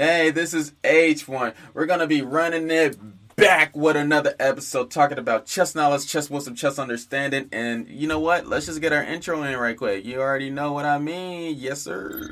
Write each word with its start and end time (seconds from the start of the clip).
Hey, 0.00 0.30
this 0.30 0.54
is 0.54 0.72
H1. 0.82 1.52
We're 1.74 1.84
gonna 1.84 2.06
be 2.06 2.22
running 2.22 2.70
it 2.70 2.96
back 3.36 3.76
with 3.76 3.96
another 3.96 4.34
episode 4.40 4.90
talking 4.90 5.18
about 5.18 5.44
chess 5.44 5.74
knowledge, 5.74 6.06
chess 6.06 6.30
wisdom, 6.30 6.54
chess 6.54 6.78
understanding, 6.78 7.50
and 7.52 7.86
you 7.86 8.08
know 8.08 8.18
what? 8.18 8.46
Let's 8.46 8.64
just 8.64 8.80
get 8.80 8.94
our 8.94 9.02
intro 9.02 9.42
in 9.42 9.54
right 9.58 9.76
quick. 9.76 10.06
You 10.06 10.22
already 10.22 10.48
know 10.48 10.72
what 10.72 10.86
I 10.86 10.96
mean, 10.96 11.54
yes 11.58 11.82
sir. 11.82 12.30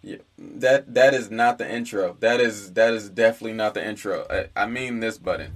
Yeah, 0.00 0.16
that 0.38 0.94
that 0.94 1.12
is 1.12 1.30
not 1.30 1.58
the 1.58 1.70
intro. 1.70 2.16
That 2.20 2.40
is 2.40 2.72
that 2.72 2.94
is 2.94 3.10
definitely 3.10 3.52
not 3.52 3.74
the 3.74 3.86
intro. 3.86 4.26
I, 4.30 4.62
I 4.62 4.64
mean 4.64 5.00
this 5.00 5.18
button. 5.18 5.52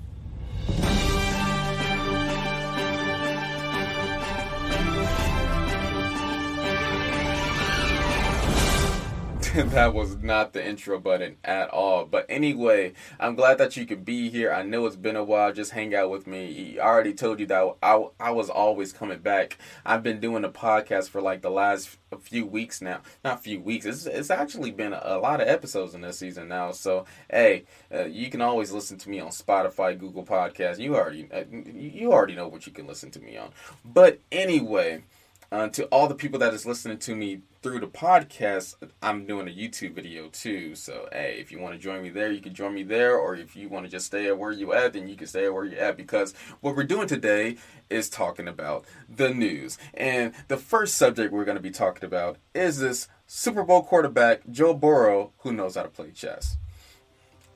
that 9.55 9.93
was 9.93 10.17
not 10.17 10.55
the 10.55 10.67
intro 10.67 10.99
button 10.99 11.37
at 11.45 11.69
all. 11.69 12.07
But 12.07 12.25
anyway, 12.31 12.95
I'm 13.21 13.35
glad 13.35 13.59
that 13.59 13.77
you 13.77 13.85
could 13.85 14.03
be 14.03 14.31
here. 14.31 14.51
I 14.51 14.63
know 14.63 14.87
it's 14.87 14.97
been 14.97 15.15
a 15.15 15.23
while. 15.23 15.53
Just 15.53 15.73
hang 15.73 15.95
out 15.95 16.09
with 16.09 16.27
me. 16.27 16.79
I 16.79 16.87
already 16.87 17.13
told 17.13 17.39
you 17.39 17.45
that 17.47 17.77
I, 17.83 18.07
I 18.19 18.31
was 18.31 18.49
always 18.49 18.95
coming 18.95 19.19
back. 19.19 19.59
I've 19.85 20.03
been 20.03 20.21
doing 20.21 20.45
a 20.45 20.49
podcast 20.49 21.11
for 21.11 21.21
like 21.21 21.43
the 21.43 21.51
last 21.51 21.99
few 22.23 22.47
weeks 22.47 22.81
now. 22.81 23.03
Not 23.25 23.43
few 23.43 23.61
weeks. 23.61 23.85
It's, 23.85 24.07
it's 24.07 24.31
actually 24.31 24.71
been 24.71 24.95
a, 24.95 25.19
lot 25.19 25.43
of 25.43 25.49
episodes 25.49 25.95
in 25.95 26.01
this 26.01 26.19
season 26.19 26.49
now. 26.49 26.73
So, 26.73 27.05
hey, 27.31 27.65
uh, 27.95 28.05
you 28.05 28.31
can 28.31 28.41
always 28.41 28.73
listen 28.73 28.97
to 28.99 29.11
me 29.11 29.21
on 29.21 29.29
Spotify, 29.29 29.99
Google 29.99 30.25
Podcasts. 30.25 30.79
You 30.79 30.97
already, 30.97 31.29
uh, 31.31 31.45
you 31.51 32.11
already 32.11 32.37
know 32.37 32.49
what 32.49 32.67
you 32.67 32.73
can 32.73 32.87
listen 32.87 33.11
to 33.11 33.21
me 33.21 33.37
on. 33.37 33.51
But 33.85 34.19
anyway, 34.33 35.03
uh, 35.53 35.69
to 35.69 35.85
all 35.87 36.09
the 36.09 36.15
people 36.15 36.39
that 36.39 36.55
is 36.55 36.65
listening 36.65 36.97
to 36.97 37.15
me 37.15 37.43
through 37.63 37.79
the 37.79 37.87
podcast, 37.87 38.75
I'm 39.03 39.27
doing 39.27 39.47
a 39.47 39.51
YouTube 39.51 39.93
video 39.93 40.29
too. 40.29 40.75
So 40.75 41.09
hey, 41.13 41.37
if 41.39 41.53
you 41.53 41.61
want 41.61 41.75
to 41.75 41.79
join 41.79 42.03
me 42.03 42.09
there, 42.09 42.33
you 42.33 42.41
can 42.41 42.55
join 42.55 42.73
me 42.73 42.83
there, 42.83 43.19
or 43.19 43.37
if 43.37 43.55
you 43.55 43.69
want 43.69 43.85
to 43.85 43.91
just 43.91 44.07
stay 44.07 44.29
at 44.29 44.39
where 44.39 44.51
you 44.51 44.73
at, 44.73 44.95
then 44.95 45.09
you 45.09 45.15
can 45.15 45.27
stay 45.27 45.45
at 45.45 45.53
where 45.53 45.67
you 45.67 45.77
at. 45.77 45.99
Because 45.99 46.33
what 46.63 46.75
we're 46.75 46.85
doing 46.85 47.07
today 47.07 47.59
is 47.91 48.09
talking 48.09 48.49
about 48.49 48.87
the 49.15 49.29
news, 49.29 49.77
and 49.93 50.33
the 50.49 50.57
first 50.57 50.95
subject 50.95 51.35
we're 51.35 51.45
going 51.45 51.59
to 51.59 51.63
be 51.63 51.71
talking 51.71 52.07
about 52.07 52.39
is 52.55 52.79
this 52.79 53.09
Super 53.27 53.63
Bowl 53.63 53.83
quarterback 53.83 54.41
Joe 54.51 54.73
Burrow, 54.73 55.33
who 55.41 55.53
knows 55.53 55.75
how 55.75 55.83
to 55.83 55.91
play 55.91 56.13
chess. 56.13 56.57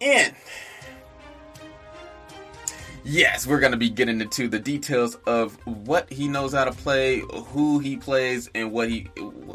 And 0.02 0.34
Yes, 3.08 3.46
we're 3.46 3.60
going 3.60 3.70
to 3.70 3.78
be 3.78 3.88
getting 3.88 4.20
into 4.20 4.48
the 4.48 4.58
details 4.58 5.14
of 5.26 5.54
what 5.64 6.12
he 6.12 6.26
knows 6.26 6.52
how 6.52 6.64
to 6.64 6.72
play, 6.72 7.20
who 7.20 7.78
he 7.78 7.96
plays, 7.96 8.50
and 8.52 8.72
what 8.72 8.90
he 8.90 9.02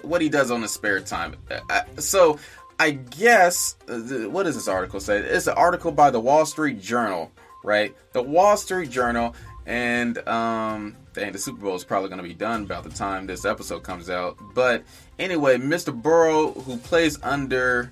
what 0.04 0.22
he 0.22 0.30
does 0.30 0.52
on 0.52 0.62
his 0.62 0.72
spare 0.72 1.02
time. 1.02 1.36
Uh, 1.70 1.82
so, 1.98 2.40
I 2.80 2.92
guess 2.92 3.76
uh, 3.90 4.30
what 4.30 4.44
does 4.44 4.56
this 4.56 4.70
article 4.70 5.02
say? 5.02 5.18
It's 5.18 5.48
an 5.48 5.56
article 5.58 5.92
by 5.92 6.12
the 6.12 6.20
Wall 6.20 6.46
Street 6.46 6.82
Journal, 6.82 7.30
right? 7.62 7.94
The 8.14 8.24
Wall 8.24 8.56
Street 8.56 8.90
Journal, 8.90 9.36
and 9.66 10.26
um, 10.30 10.96
dang, 11.12 11.34
the 11.34 11.38
Super 11.38 11.60
Bowl 11.60 11.76
is 11.76 11.84
probably 11.84 12.08
going 12.08 12.22
to 12.22 12.28
be 12.28 12.34
done 12.34 12.64
about 12.64 12.86
the 12.86 12.90
time 12.90 13.28
this 13.28 13.44
episode 13.44 13.84
comes 13.84 14.10
out. 14.10 14.38
But 14.56 14.86
anyway, 15.20 15.58
Mr. 15.58 15.94
Burrow, 15.94 16.54
who 16.54 16.78
plays 16.78 17.22
under 17.22 17.92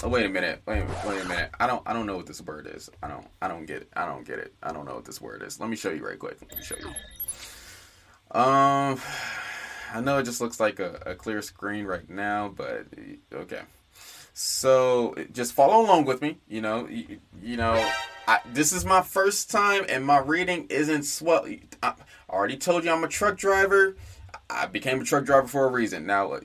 Oh, 0.00 0.08
wait 0.08 0.24
a 0.24 0.28
minute. 0.28 0.62
Wait, 0.64 0.84
wait 1.04 1.22
a 1.22 1.24
minute. 1.24 1.50
I 1.58 1.66
don't. 1.66 1.82
I 1.84 1.92
don't 1.92 2.06
know 2.06 2.16
what 2.16 2.26
this 2.26 2.40
word 2.40 2.70
is. 2.72 2.88
I 3.02 3.08
don't. 3.08 3.26
I 3.42 3.48
don't 3.48 3.66
get 3.66 3.82
it. 3.82 3.88
I 3.96 4.06
don't 4.06 4.24
get 4.24 4.38
it. 4.38 4.54
I 4.62 4.72
don't 4.72 4.86
know 4.86 4.94
what 4.94 5.04
this 5.04 5.20
word 5.20 5.42
is. 5.42 5.58
Let 5.58 5.68
me 5.68 5.74
show 5.74 5.90
you 5.90 6.06
right 6.06 6.18
quick. 6.18 6.38
Let 6.40 6.56
me 6.56 6.64
show 6.64 6.76
you. 6.76 6.88
Um, 8.40 9.00
I 9.92 10.00
know 10.00 10.18
it 10.18 10.22
just 10.22 10.40
looks 10.40 10.60
like 10.60 10.78
a, 10.78 11.02
a 11.04 11.14
clear 11.16 11.42
screen 11.42 11.84
right 11.84 12.08
now, 12.08 12.48
but 12.48 12.86
okay. 13.32 13.62
So 14.34 15.16
just 15.32 15.52
follow 15.52 15.84
along 15.84 16.04
with 16.04 16.22
me. 16.22 16.38
You 16.48 16.60
know. 16.60 16.86
You, 16.86 17.18
you 17.42 17.56
know. 17.56 17.74
I, 18.28 18.40
this 18.52 18.72
is 18.72 18.84
my 18.84 19.02
first 19.02 19.50
time, 19.50 19.84
and 19.88 20.06
my 20.06 20.18
reading 20.18 20.66
isn't 20.68 21.04
swell. 21.04 21.44
I 21.82 21.94
already 22.30 22.56
told 22.56 22.84
you 22.84 22.92
I'm 22.92 23.02
a 23.02 23.08
truck 23.08 23.36
driver. 23.36 23.96
I 24.50 24.66
became 24.66 25.00
a 25.00 25.04
truck 25.04 25.24
driver 25.24 25.46
for 25.46 25.66
a 25.66 25.70
reason. 25.70 26.06
Now, 26.06 26.38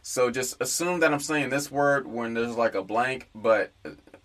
so 0.00 0.30
just 0.30 0.60
assume 0.60 1.00
that 1.00 1.12
I'm 1.12 1.20
saying 1.20 1.50
this 1.50 1.70
word 1.70 2.06
when 2.06 2.34
there's 2.34 2.56
like 2.56 2.74
a 2.74 2.82
blank, 2.82 3.28
but 3.34 3.72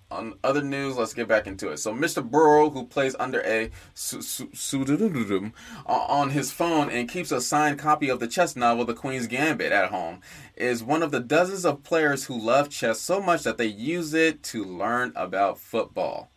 on 0.09 0.35
other 0.43 0.61
news, 0.61 0.95
let's 0.95 1.13
get 1.13 1.27
back 1.27 1.47
into 1.47 1.69
it. 1.69 1.77
So, 1.77 1.93
Mr. 1.93 2.23
Burrow, 2.23 2.69
who 2.69 2.85
plays 2.85 3.15
under 3.19 3.41
a 3.41 3.71
pseudonym 3.93 5.53
uh, 5.85 5.91
on 5.91 6.29
his 6.29 6.51
phone 6.51 6.89
and 6.89 7.09
keeps 7.09 7.31
a 7.31 7.41
signed 7.41 7.79
copy 7.79 8.07
of 8.07 8.19
the 8.19 8.27
chess 8.27 8.55
novel 8.55 8.85
The 8.85 8.93
Queen's 8.93 9.27
Gambit 9.27 9.73
at 9.73 9.89
home, 9.89 10.21
is 10.55 10.83
one 10.83 11.03
of 11.03 11.11
the 11.11 11.19
dozens 11.19 11.65
of 11.65 11.83
players 11.83 12.25
who 12.25 12.39
love 12.39 12.69
chess 12.69 13.01
so 13.01 13.21
much 13.21 13.43
that 13.43 13.57
they 13.57 13.65
use 13.65 14.13
it 14.13 14.43
to 14.43 14.63
learn 14.63 15.11
about 15.15 15.59
football. 15.59 16.31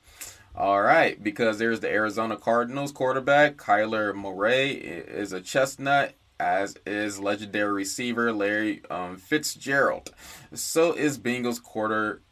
All 0.57 0.83
right, 0.83 1.23
because 1.23 1.59
there's 1.59 1.79
the 1.79 1.89
Arizona 1.89 2.37
Cardinals 2.37 2.91
quarterback 2.91 3.57
Kyler 3.57 4.13
Murray 4.13 4.73
is 4.73 5.33
a 5.33 5.41
chess 5.41 5.79
nut 5.79 6.15
as 6.41 6.77
is 6.87 7.21
legendary 7.21 7.73
receiver 7.73 8.33
Larry 8.33 8.83
um, 8.91 9.17
Fitzgerald. 9.17 10.11
So 10.55 10.93
is 10.93 11.19
Bengals 11.19 11.63
quarter 11.63 12.23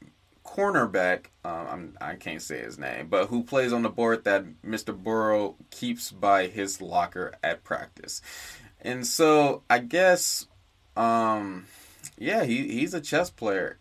cornerback. 0.45 1.27
Um, 1.45 1.97
I 2.01 2.15
can 2.15 2.35
not 2.35 2.43
say 2.43 2.61
his 2.61 2.79
name, 2.79 3.09
but 3.09 3.29
who 3.29 3.45
plays 3.45 3.73
on 3.73 3.83
the 3.83 3.91
board 3.91 4.25
that 4.25 4.45
Mr. 4.65 4.97
Burrow 4.97 5.57
keeps 5.71 6.11
by 6.11 6.47
his 6.47 6.81
locker 6.81 7.35
at 7.43 7.65
practice. 7.65 8.23
And 8.81 9.07
so 9.07 9.63
I 9.69 9.79
guess, 9.81 10.47
um, 10.97 11.67
yeah, 12.17 12.45
he, 12.45 12.69
he's 12.69 12.95
a 12.95 13.01
chess 13.01 13.31
player. 13.31 13.79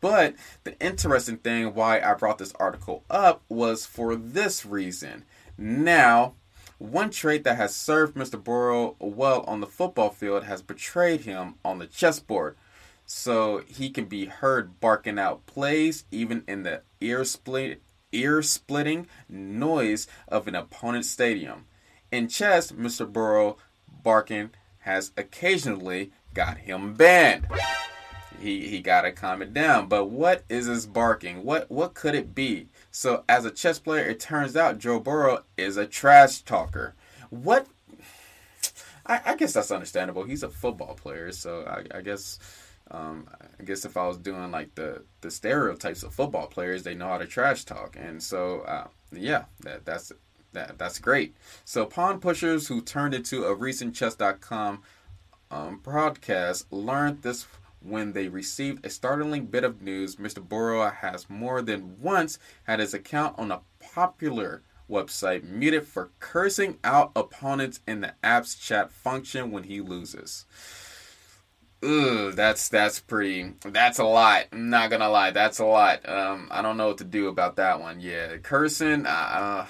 But 0.00 0.36
the 0.64 0.78
interesting 0.78 1.38
thing 1.38 1.74
why 1.74 2.00
I 2.00 2.14
brought 2.14 2.38
this 2.38 2.52
article 2.60 3.04
up 3.10 3.42
was 3.48 3.86
for 3.86 4.14
this 4.14 4.64
reason. 4.64 5.24
Now, 5.58 6.34
one 6.78 7.10
trait 7.10 7.44
that 7.44 7.56
has 7.56 7.74
served 7.74 8.16
Mr. 8.16 8.42
Burrow 8.42 8.96
well 8.98 9.42
on 9.42 9.60
the 9.60 9.66
football 9.66 10.10
field 10.10 10.44
has 10.44 10.62
betrayed 10.62 11.22
him 11.22 11.54
on 11.64 11.78
the 11.78 11.86
chessboard. 11.86 12.56
So 13.06 13.62
he 13.66 13.88
can 13.88 14.06
be 14.06 14.26
heard 14.26 14.80
barking 14.80 15.18
out 15.18 15.46
plays 15.46 16.04
even 16.10 16.42
in 16.48 16.64
the 16.64 16.82
ear 17.00 17.24
split 17.24 17.82
ear 18.12 18.42
splitting 18.42 19.06
noise 19.28 20.06
of 20.28 20.48
an 20.48 20.54
opponent's 20.54 21.10
stadium. 21.10 21.66
In 22.10 22.28
chess, 22.28 22.72
Mr. 22.72 23.10
Burrow 23.10 23.58
barking 24.02 24.50
has 24.80 25.12
occasionally 25.16 26.12
got 26.34 26.58
him 26.58 26.94
banned. 26.94 27.46
He 28.40 28.68
he 28.68 28.80
gotta 28.80 29.12
calm 29.12 29.42
it 29.42 29.54
down. 29.54 29.88
But 29.88 30.06
what 30.06 30.44
is 30.48 30.66
this 30.66 30.86
barking? 30.86 31.44
What 31.44 31.70
what 31.70 31.94
could 31.94 32.14
it 32.14 32.34
be? 32.34 32.68
So, 32.96 33.24
as 33.28 33.44
a 33.44 33.50
chess 33.50 33.78
player, 33.78 34.04
it 34.04 34.20
turns 34.20 34.56
out 34.56 34.78
Joe 34.78 34.98
Burrow 34.98 35.42
is 35.58 35.76
a 35.76 35.84
trash 35.84 36.40
talker. 36.40 36.94
What? 37.28 37.66
I, 39.04 39.20
I 39.22 39.36
guess 39.36 39.52
that's 39.52 39.70
understandable. 39.70 40.22
He's 40.24 40.42
a 40.42 40.48
football 40.48 40.94
player, 40.94 41.30
so 41.30 41.66
I, 41.66 41.98
I 41.98 42.00
guess. 42.00 42.38
Um, 42.90 43.28
I 43.60 43.64
guess 43.64 43.84
if 43.84 43.98
I 43.98 44.06
was 44.06 44.16
doing 44.16 44.50
like 44.50 44.74
the 44.76 45.02
the 45.20 45.30
stereotypes 45.30 46.04
of 46.04 46.14
football 46.14 46.46
players, 46.46 46.84
they 46.84 46.94
know 46.94 47.08
how 47.08 47.18
to 47.18 47.26
trash 47.26 47.64
talk, 47.64 47.98
and 48.00 48.22
so 48.22 48.60
uh, 48.60 48.86
yeah, 49.12 49.44
that 49.60 49.84
that's 49.84 50.10
that 50.54 50.78
that's 50.78 50.98
great. 50.98 51.36
So 51.66 51.84
pawn 51.84 52.18
pushers 52.18 52.68
who 52.68 52.80
turned 52.80 53.12
into 53.12 53.44
a 53.44 53.54
recent 53.54 53.94
chess.com 53.94 54.82
um, 55.50 55.80
broadcast 55.82 56.72
learned 56.72 57.20
this 57.20 57.46
when 57.88 58.12
they 58.12 58.28
received 58.28 58.84
a 58.84 58.90
startling 58.90 59.46
bit 59.46 59.64
of 59.64 59.82
news, 59.82 60.16
Mr. 60.16 60.46
Burrow 60.46 60.90
has 60.90 61.30
more 61.30 61.62
than 61.62 62.00
once 62.00 62.38
had 62.64 62.80
his 62.80 62.94
account 62.94 63.38
on 63.38 63.50
a 63.50 63.60
popular 63.80 64.62
website 64.90 65.44
muted 65.44 65.86
for 65.86 66.10
cursing 66.18 66.78
out 66.84 67.12
opponents 67.16 67.80
in 67.86 68.00
the 68.00 68.14
app's 68.22 68.54
chat 68.54 68.90
function 68.90 69.50
when 69.50 69.64
he 69.64 69.80
loses. 69.80 70.46
Ugh, 71.82 72.32
that's 72.34 72.68
that's 72.68 73.00
pretty. 73.00 73.52
That's 73.62 73.98
a 73.98 74.04
lot. 74.04 74.46
I'm 74.50 74.70
not 74.70 74.90
gonna 74.90 75.10
lie, 75.10 75.30
that's 75.30 75.58
a 75.58 75.66
lot. 75.66 76.08
Um, 76.08 76.48
I 76.50 76.62
don't 76.62 76.76
know 76.76 76.88
what 76.88 76.98
to 76.98 77.04
do 77.04 77.28
about 77.28 77.56
that 77.56 77.80
one. 77.80 78.00
Yeah, 78.00 78.38
cursing. 78.38 79.06
Uh, 79.06 79.08
uh 79.08 79.66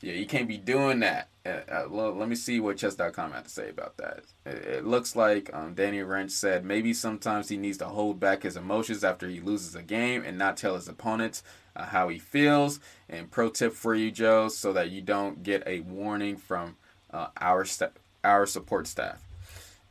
yeah, 0.00 0.14
you 0.14 0.26
can't 0.26 0.48
be 0.48 0.58
doing 0.58 1.00
that. 1.00 1.28
Uh, 1.44 1.60
uh, 1.70 1.86
let 1.88 2.28
me 2.28 2.36
see 2.36 2.60
what 2.60 2.76
chess.com 2.76 3.32
had 3.32 3.44
to 3.44 3.50
say 3.50 3.68
about 3.70 3.96
that. 3.96 4.20
It, 4.46 4.56
it 4.64 4.86
looks 4.86 5.16
like 5.16 5.50
um, 5.52 5.74
Danny 5.74 5.98
Rensch 5.98 6.32
said 6.32 6.64
maybe 6.64 6.92
sometimes 6.92 7.48
he 7.48 7.56
needs 7.56 7.78
to 7.78 7.86
hold 7.86 8.20
back 8.20 8.42
his 8.42 8.56
emotions 8.56 9.02
after 9.02 9.28
he 9.28 9.40
loses 9.40 9.74
a 9.74 9.82
game 9.82 10.22
and 10.24 10.38
not 10.38 10.56
tell 10.56 10.74
his 10.74 10.88
opponents 10.88 11.42
uh, 11.74 11.86
how 11.86 12.08
he 12.08 12.18
feels. 12.18 12.80
And 13.08 13.30
pro 13.30 13.48
tip 13.48 13.72
for 13.72 13.94
you, 13.94 14.10
Joe, 14.10 14.48
so 14.48 14.72
that 14.72 14.90
you 14.90 15.00
don't 15.00 15.42
get 15.42 15.62
a 15.66 15.80
warning 15.80 16.36
from 16.36 16.76
uh, 17.10 17.28
our 17.40 17.64
st- 17.64 17.92
our 18.22 18.46
support 18.46 18.86
staff. 18.86 19.22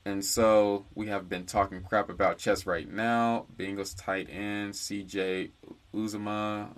And 0.05 0.23
so 0.23 0.85
we 0.95 1.07
have 1.07 1.27
been 1.27 1.45
talking 1.45 1.81
crap 1.81 2.09
about 2.09 2.37
chess 2.37 2.65
right 2.65 2.89
now. 2.89 3.45
Bengals 3.57 3.93
tight 3.97 4.29
end 4.29 4.73
CJ 4.73 5.49
Uzomah 5.93 6.69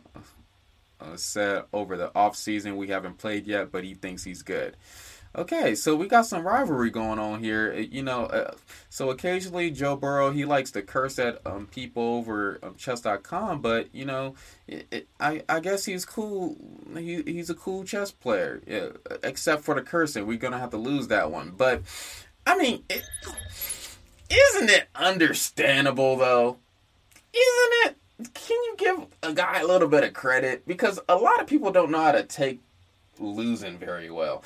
uh, 0.99 1.15
said 1.15 1.63
over 1.73 1.97
the 1.97 2.09
offseason 2.09 2.75
we 2.75 2.87
haven't 2.87 3.17
played 3.17 3.47
yet, 3.47 3.71
but 3.71 3.83
he 3.83 3.93
thinks 3.93 4.23
he's 4.23 4.41
good. 4.41 4.75
Okay, 5.35 5.75
so 5.75 5.95
we 5.95 6.07
got 6.07 6.25
some 6.25 6.45
rivalry 6.45 6.89
going 6.89 7.19
on 7.19 7.43
here. 7.43 7.71
You 7.73 8.01
know, 8.01 8.25
uh, 8.25 8.55
so 8.89 9.11
occasionally 9.11 9.69
Joe 9.69 9.95
Burrow 9.95 10.31
he 10.31 10.43
likes 10.43 10.71
to 10.71 10.81
curse 10.81 11.19
at 11.19 11.45
um, 11.45 11.67
people 11.67 12.01
over 12.01 12.57
um, 12.63 12.75
chess.com, 12.75 13.61
but 13.61 13.93
you 13.93 14.05
know, 14.05 14.33
it, 14.67 14.87
it, 14.89 15.07
I 15.19 15.43
I 15.47 15.59
guess 15.59 15.85
he's 15.85 16.03
cool. 16.03 16.57
He 16.97 17.21
he's 17.21 17.51
a 17.51 17.55
cool 17.55 17.83
chess 17.83 18.09
player, 18.09 18.61
yeah, 18.65 18.87
except 19.21 19.63
for 19.63 19.75
the 19.75 19.83
cursing. 19.83 20.25
We're 20.25 20.37
gonna 20.37 20.57
have 20.57 20.71
to 20.71 20.77
lose 20.77 21.09
that 21.09 21.31
one. 21.31 21.53
But 21.55 21.83
I 22.47 22.57
mean, 22.57 22.83
isn't 22.89 24.69
it 24.69 24.87
understandable 24.95 26.17
though? 26.17 26.57
Isn't 27.33 27.91
it? 27.91 27.97
Can 28.33 28.57
you 28.63 28.75
give 28.77 29.05
a 29.23 29.33
guy 29.33 29.61
a 29.61 29.67
little 29.67 29.87
bit 29.87 30.03
of 30.03 30.13
credit 30.13 30.67
because 30.67 30.99
a 31.07 31.15
lot 31.15 31.39
of 31.39 31.47
people 31.47 31.71
don't 31.71 31.89
know 31.89 32.01
how 32.01 32.11
to 32.11 32.23
take 32.23 32.59
losing 33.19 33.77
very 33.77 34.09
well. 34.09 34.43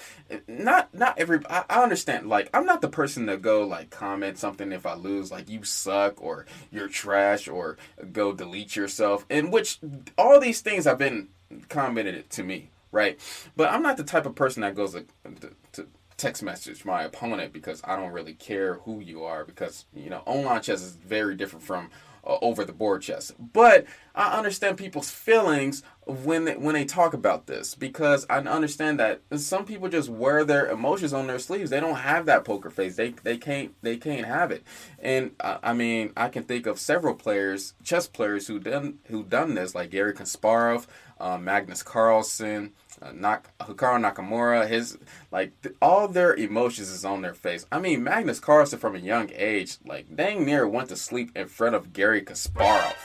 Not 0.47 0.93
not 0.93 1.17
every 1.17 1.39
I, 1.49 1.63
I, 1.69 1.83
understand 1.83 2.27
like 2.27 2.49
I'm 2.53 2.65
not 2.65 2.81
the 2.81 2.89
person 2.89 3.27
to 3.27 3.37
go 3.37 3.65
like 3.65 3.89
comment 3.89 4.37
something 4.37 4.71
if 4.71 4.85
I 4.85 4.95
lose 4.95 5.31
like 5.31 5.49
you 5.49 5.63
suck 5.63 6.21
or 6.21 6.45
you're 6.71 6.87
trash 6.87 7.47
or 7.47 7.77
go 8.11 8.33
delete 8.33 8.75
yourself. 8.75 9.25
In 9.29 9.51
which 9.51 9.79
all 10.17 10.39
these 10.39 10.61
things 10.61 10.85
have 10.85 10.97
been 10.97 11.29
commented 11.69 12.29
to 12.31 12.43
me, 12.43 12.69
right? 12.91 13.19
But 13.55 13.71
I'm 13.71 13.83
not 13.83 13.97
the 13.97 14.03
type 14.03 14.25
of 14.25 14.35
person 14.35 14.61
that 14.61 14.75
goes 14.75 14.93
to, 14.93 15.05
to, 15.41 15.55
to 15.73 15.87
text 16.17 16.43
message 16.43 16.85
my 16.85 17.03
opponent 17.03 17.53
because 17.53 17.81
I 17.83 17.95
don't 17.95 18.11
really 18.11 18.33
care 18.33 18.75
who 18.75 18.99
you 18.99 19.23
are 19.23 19.43
because 19.45 19.85
you 19.93 20.09
know 20.09 20.23
online 20.25 20.61
chess 20.61 20.81
is 20.81 20.95
very 20.95 21.35
different 21.35 21.63
from 21.63 21.89
uh, 22.25 22.37
over 22.41 22.63
the 22.63 22.73
board 22.73 23.01
chess. 23.01 23.31
But 23.39 23.85
I 24.15 24.37
understand 24.37 24.77
people's 24.77 25.11
feelings 25.11 25.83
when 26.05 26.45
they, 26.45 26.55
when 26.55 26.73
they 26.73 26.85
talk 26.85 27.13
about 27.13 27.47
this 27.47 27.75
because 27.75 28.25
I 28.29 28.37
understand 28.37 28.99
that 28.99 29.21
some 29.35 29.65
people 29.65 29.89
just 29.89 30.09
wear 30.09 30.43
their 30.43 30.67
emotions 30.67 31.13
on 31.13 31.27
their 31.27 31.39
sleeves. 31.39 31.69
They 31.69 31.79
don't 31.79 31.95
have 31.95 32.25
that 32.25 32.45
poker 32.45 32.69
face. 32.69 32.95
They 32.95 33.09
they 33.23 33.37
can't 33.37 33.73
they 33.81 33.97
can't 33.97 34.25
have 34.25 34.51
it. 34.51 34.63
And 34.99 35.31
uh, 35.39 35.57
I 35.63 35.73
mean, 35.73 36.11
I 36.15 36.29
can 36.29 36.43
think 36.43 36.65
of 36.65 36.79
several 36.79 37.15
players, 37.15 37.73
chess 37.83 38.07
players 38.07 38.47
who 38.47 38.59
done 38.59 38.99
who 39.05 39.23
done 39.23 39.55
this, 39.55 39.75
like 39.75 39.89
Garry 39.91 40.13
Kasparov, 40.13 40.87
uh, 41.19 41.37
Magnus 41.37 41.83
Carlsen, 41.83 42.73
uh, 43.01 43.11
Hikaru 43.11 44.13
Nakamura, 44.13 44.67
his 44.67 44.97
like 45.31 45.59
th- 45.61 45.75
all 45.81 46.07
their 46.07 46.33
emotions 46.33 46.89
is 46.89 47.05
on 47.05 47.21
their 47.21 47.33
face. 47.33 47.65
I 47.71 47.79
mean, 47.79 48.03
Magnus 48.03 48.39
Carlsen 48.39 48.79
from 48.79 48.95
a 48.95 48.99
young 48.99 49.29
age, 49.33 49.77
like 49.85 50.15
dang 50.15 50.45
near 50.45 50.67
went 50.67 50.89
to 50.89 50.95
sleep 50.95 51.31
in 51.35 51.47
front 51.47 51.75
of 51.75 51.93
Garry 51.93 52.21
Kasparov 52.21 52.95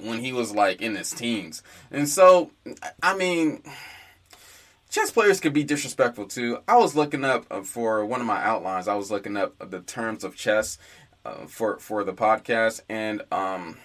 when 0.00 0.20
he 0.20 0.32
was 0.32 0.52
like 0.52 0.82
in 0.82 0.96
his 0.96 1.10
teens, 1.10 1.62
and 1.90 2.08
so 2.08 2.50
I 3.02 3.16
mean. 3.16 3.62
Chess 4.90 5.10
players 5.10 5.38
could 5.38 5.52
be 5.52 5.64
disrespectful 5.64 6.24
too. 6.24 6.60
I 6.66 6.78
was 6.78 6.96
looking 6.96 7.22
up 7.22 7.44
uh, 7.50 7.60
for 7.60 8.06
one 8.06 8.22
of 8.22 8.26
my 8.26 8.42
outlines. 8.42 8.88
I 8.88 8.94
was 8.94 9.10
looking 9.10 9.36
up 9.36 9.52
the 9.58 9.80
terms 9.80 10.24
of 10.24 10.34
chess 10.34 10.78
uh, 11.26 11.46
for 11.46 11.78
for 11.78 12.04
the 12.04 12.14
podcast, 12.14 12.80
and 12.88 13.22
um, 13.30 13.76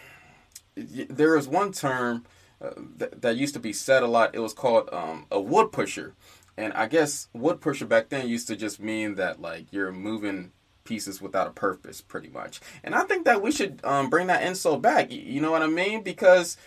there 0.78 1.36
is 1.36 1.46
one 1.46 1.74
term 1.74 2.26
uh, 2.64 2.72
that, 2.98 3.36
used 3.36 3.54
to 3.54 3.60
be 3.60 3.74
said 3.74 4.04
a 4.04 4.08
lot. 4.08 4.34
It 4.34 4.40
was 4.40 4.54
called 4.54 4.90
um, 4.92 5.26
a 5.32 5.40
wood 5.40 5.72
pusher, 5.72 6.14
and 6.58 6.74
I 6.74 6.88
guess 6.88 7.28
wood 7.34 7.62
pusher 7.62 7.86
back 7.86 8.10
then 8.10 8.28
used 8.28 8.48
to 8.48 8.56
just 8.56 8.80
mean 8.80 9.16
that 9.16 9.42
like 9.42 9.72
you're 9.72 9.92
moving 9.92 10.52
pieces 10.84 11.22
without 11.22 11.48
a 11.48 11.52
purpose, 11.52 12.02
pretty 12.02 12.30
much. 12.30 12.62
And 12.84 12.96
I 12.96 13.02
think 13.02 13.26
that 13.26 13.42
we 13.42 13.52
should 13.52 13.80
um, 13.84 14.10
bring 14.10 14.28
that 14.28 14.44
insult 14.44 14.82
back. 14.82 15.12
You 15.12 15.42
know 15.42 15.52
what 15.52 15.62
I 15.62 15.68
mean? 15.68 16.04
Because 16.04 16.58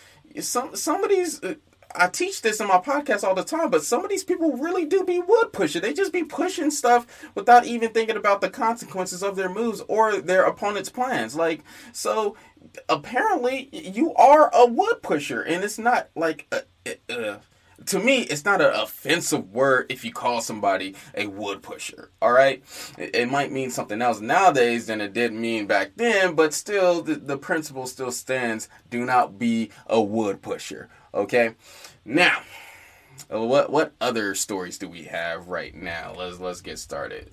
some 0.40 0.76
some 0.76 1.02
of 1.02 1.10
these. 1.10 1.42
Uh, 1.42 1.54
I 1.98 2.08
teach 2.08 2.42
this 2.42 2.60
in 2.60 2.66
my 2.66 2.76
podcast 2.76 3.24
all 3.24 3.34
the 3.34 3.44
time, 3.44 3.70
but 3.70 3.82
some 3.82 4.04
of 4.04 4.10
these 4.10 4.24
people 4.24 4.52
really 4.58 4.84
do 4.84 5.02
be 5.04 5.18
wood 5.18 5.52
pusher. 5.52 5.80
They 5.80 5.94
just 5.94 6.12
be 6.12 6.24
pushing 6.24 6.70
stuff 6.70 7.06
without 7.34 7.64
even 7.64 7.90
thinking 7.90 8.16
about 8.16 8.42
the 8.42 8.50
consequences 8.50 9.22
of 9.22 9.36
their 9.36 9.48
moves 9.48 9.80
or 9.88 10.20
their 10.20 10.42
opponent's 10.44 10.90
plans. 10.90 11.36
Like, 11.36 11.62
so 11.92 12.36
apparently 12.88 13.68
you 13.72 14.14
are 14.14 14.50
a 14.54 14.66
wood 14.66 15.02
pusher, 15.02 15.42
and 15.42 15.64
it's 15.64 15.78
not 15.78 16.08
like 16.14 16.46
a, 16.52 17.38
to 17.86 17.98
me, 17.98 18.22
it's 18.22 18.44
not 18.44 18.60
an 18.60 18.72
offensive 18.72 19.52
word 19.52 19.86
if 19.90 20.04
you 20.04 20.12
call 20.12 20.40
somebody 20.40 20.94
a 21.14 21.26
wood 21.26 21.62
pusher. 21.62 22.10
All 22.22 22.32
right, 22.32 22.62
it, 22.98 23.14
it, 23.14 23.30
might 23.30 23.52
mean 23.52 23.70
something 23.70 24.00
else 24.00 24.20
nowadays 24.20 24.86
than 24.86 25.00
it 25.00 25.12
did 25.12 25.32
mean 25.32 25.66
back 25.66 25.92
then, 25.96 26.34
but 26.34 26.54
still, 26.54 27.02
the, 27.02 27.16
the 27.16 27.38
principle 27.38 27.86
still 27.86 28.12
stands. 28.12 28.68
Do 28.90 29.04
not 29.04 29.38
be 29.38 29.70
a 29.86 30.00
wood 30.00 30.42
pusher. 30.42 30.88
Okay, 31.14 31.54
now. 32.04 32.40
Uh, 33.32 33.40
what 33.40 33.70
what 33.70 33.94
other 33.98 34.34
stories 34.34 34.76
do 34.76 34.86
we 34.86 35.04
have 35.04 35.48
right 35.48 35.74
now? 35.74 36.12
Let's 36.14 36.38
let's 36.38 36.60
get 36.60 36.78
started. 36.78 37.32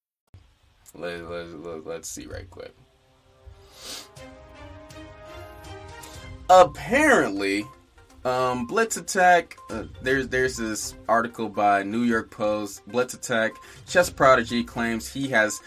Let, 0.95 1.29
let, 1.29 1.47
let, 1.63 1.85
let's 1.85 2.09
see 2.09 2.25
right 2.25 2.49
quick. 2.49 2.75
Apparently, 6.49 7.65
um, 8.25 8.67
Blitz 8.67 8.97
Attack. 8.97 9.57
Uh, 9.69 9.85
there's 10.01 10.27
there's 10.27 10.57
this 10.57 10.93
article 11.07 11.49
by 11.49 11.83
New 11.83 12.03
York 12.03 12.29
Post. 12.29 12.87
Blitz 12.87 13.13
Attack. 13.13 13.53
Chess 13.87 14.09
Prodigy 14.09 14.63
claims 14.63 15.07
he 15.07 15.29
has. 15.29 15.59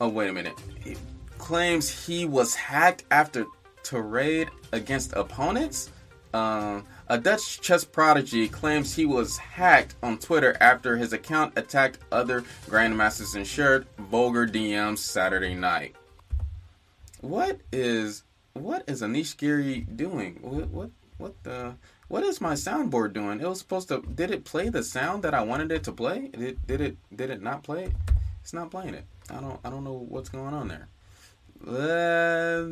Oh 0.00 0.08
wait 0.08 0.30
a 0.30 0.32
minute. 0.32 0.58
He 0.82 0.96
claims 1.38 2.06
he 2.06 2.24
was 2.24 2.54
hacked 2.54 3.04
after 3.10 3.44
to 3.44 3.50
tirade 3.82 4.48
against 4.72 5.12
opponents. 5.12 5.90
Um, 6.34 6.86
a 7.12 7.18
Dutch 7.18 7.60
chess 7.60 7.84
prodigy 7.84 8.48
claims 8.48 8.96
he 8.96 9.04
was 9.04 9.36
hacked 9.36 9.96
on 10.02 10.16
Twitter 10.16 10.56
after 10.62 10.96
his 10.96 11.12
account 11.12 11.52
attacked 11.58 11.98
other 12.10 12.40
grandmasters 12.64 13.34
and 13.34 13.46
shared 13.46 13.86
vulgar 13.98 14.46
DMs 14.46 14.96
Saturday 14.96 15.54
night. 15.54 15.94
What 17.20 17.60
is 17.70 18.22
what 18.54 18.84
is 18.88 19.02
Anish 19.02 19.36
Giri 19.36 19.82
doing? 19.82 20.38
What 20.40 20.70
what 20.70 20.90
what 21.18 21.42
the 21.42 21.74
what 22.08 22.24
is 22.24 22.40
my 22.40 22.54
soundboard 22.54 23.12
doing? 23.12 23.42
It 23.42 23.46
was 23.46 23.58
supposed 23.58 23.88
to 23.88 24.00
did 24.00 24.30
it 24.30 24.46
play 24.46 24.70
the 24.70 24.82
sound 24.82 25.22
that 25.24 25.34
I 25.34 25.42
wanted 25.42 25.70
it 25.70 25.84
to 25.84 25.92
play? 25.92 26.28
Did 26.28 26.66
did 26.66 26.80
it 26.80 26.96
did 27.14 27.28
it 27.28 27.42
not 27.42 27.62
play 27.62 27.84
it? 27.84 27.92
It's 28.40 28.54
not 28.54 28.70
playing 28.70 28.94
it. 28.94 29.04
I 29.28 29.38
don't 29.38 29.60
I 29.62 29.68
don't 29.68 29.84
know 29.84 30.06
what's 30.08 30.30
going 30.30 30.54
on 30.54 30.68
there. 30.68 30.88
Uh, 31.66 32.64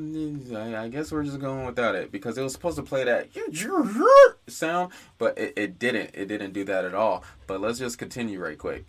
I 0.56 0.88
guess 0.88 1.12
we're 1.12 1.22
just 1.22 1.38
going 1.38 1.64
without 1.66 1.94
it 1.94 2.10
because 2.10 2.36
it 2.36 2.42
was 2.42 2.52
supposed 2.52 2.76
to 2.76 2.82
play 2.82 3.04
that 3.04 3.28
sound, 4.48 4.92
but 5.18 5.38
it, 5.38 5.52
it 5.56 5.78
didn't. 5.78 6.10
It 6.14 6.26
didn't 6.26 6.52
do 6.52 6.64
that 6.64 6.84
at 6.84 6.94
all. 6.94 7.24
But 7.46 7.60
let's 7.60 7.78
just 7.78 7.98
continue 7.98 8.40
right 8.40 8.58
quick. 8.58 8.84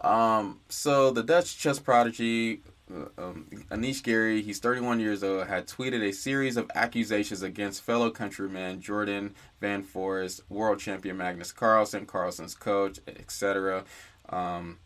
Um, 0.00 0.60
so 0.68 1.10
the 1.10 1.22
Dutch 1.22 1.56
chess 1.58 1.78
prodigy 1.78 2.60
uh, 2.92 3.06
um, 3.18 3.46
Anish 3.70 4.02
Giri, 4.02 4.42
he's 4.42 4.60
31 4.60 5.00
years 5.00 5.24
old, 5.24 5.46
had 5.48 5.66
tweeted 5.66 6.02
a 6.02 6.12
series 6.12 6.56
of 6.56 6.70
accusations 6.74 7.42
against 7.42 7.82
fellow 7.82 8.10
countryman 8.10 8.80
Jorden 8.80 9.32
Van 9.60 9.82
Foreest, 9.82 10.42
world 10.48 10.78
champion 10.78 11.16
Magnus 11.16 11.52
Carlsen, 11.52 12.06
Carlsen's 12.06 12.54
coach, 12.54 13.00
etc. 13.08 13.84
Um, 14.28 14.78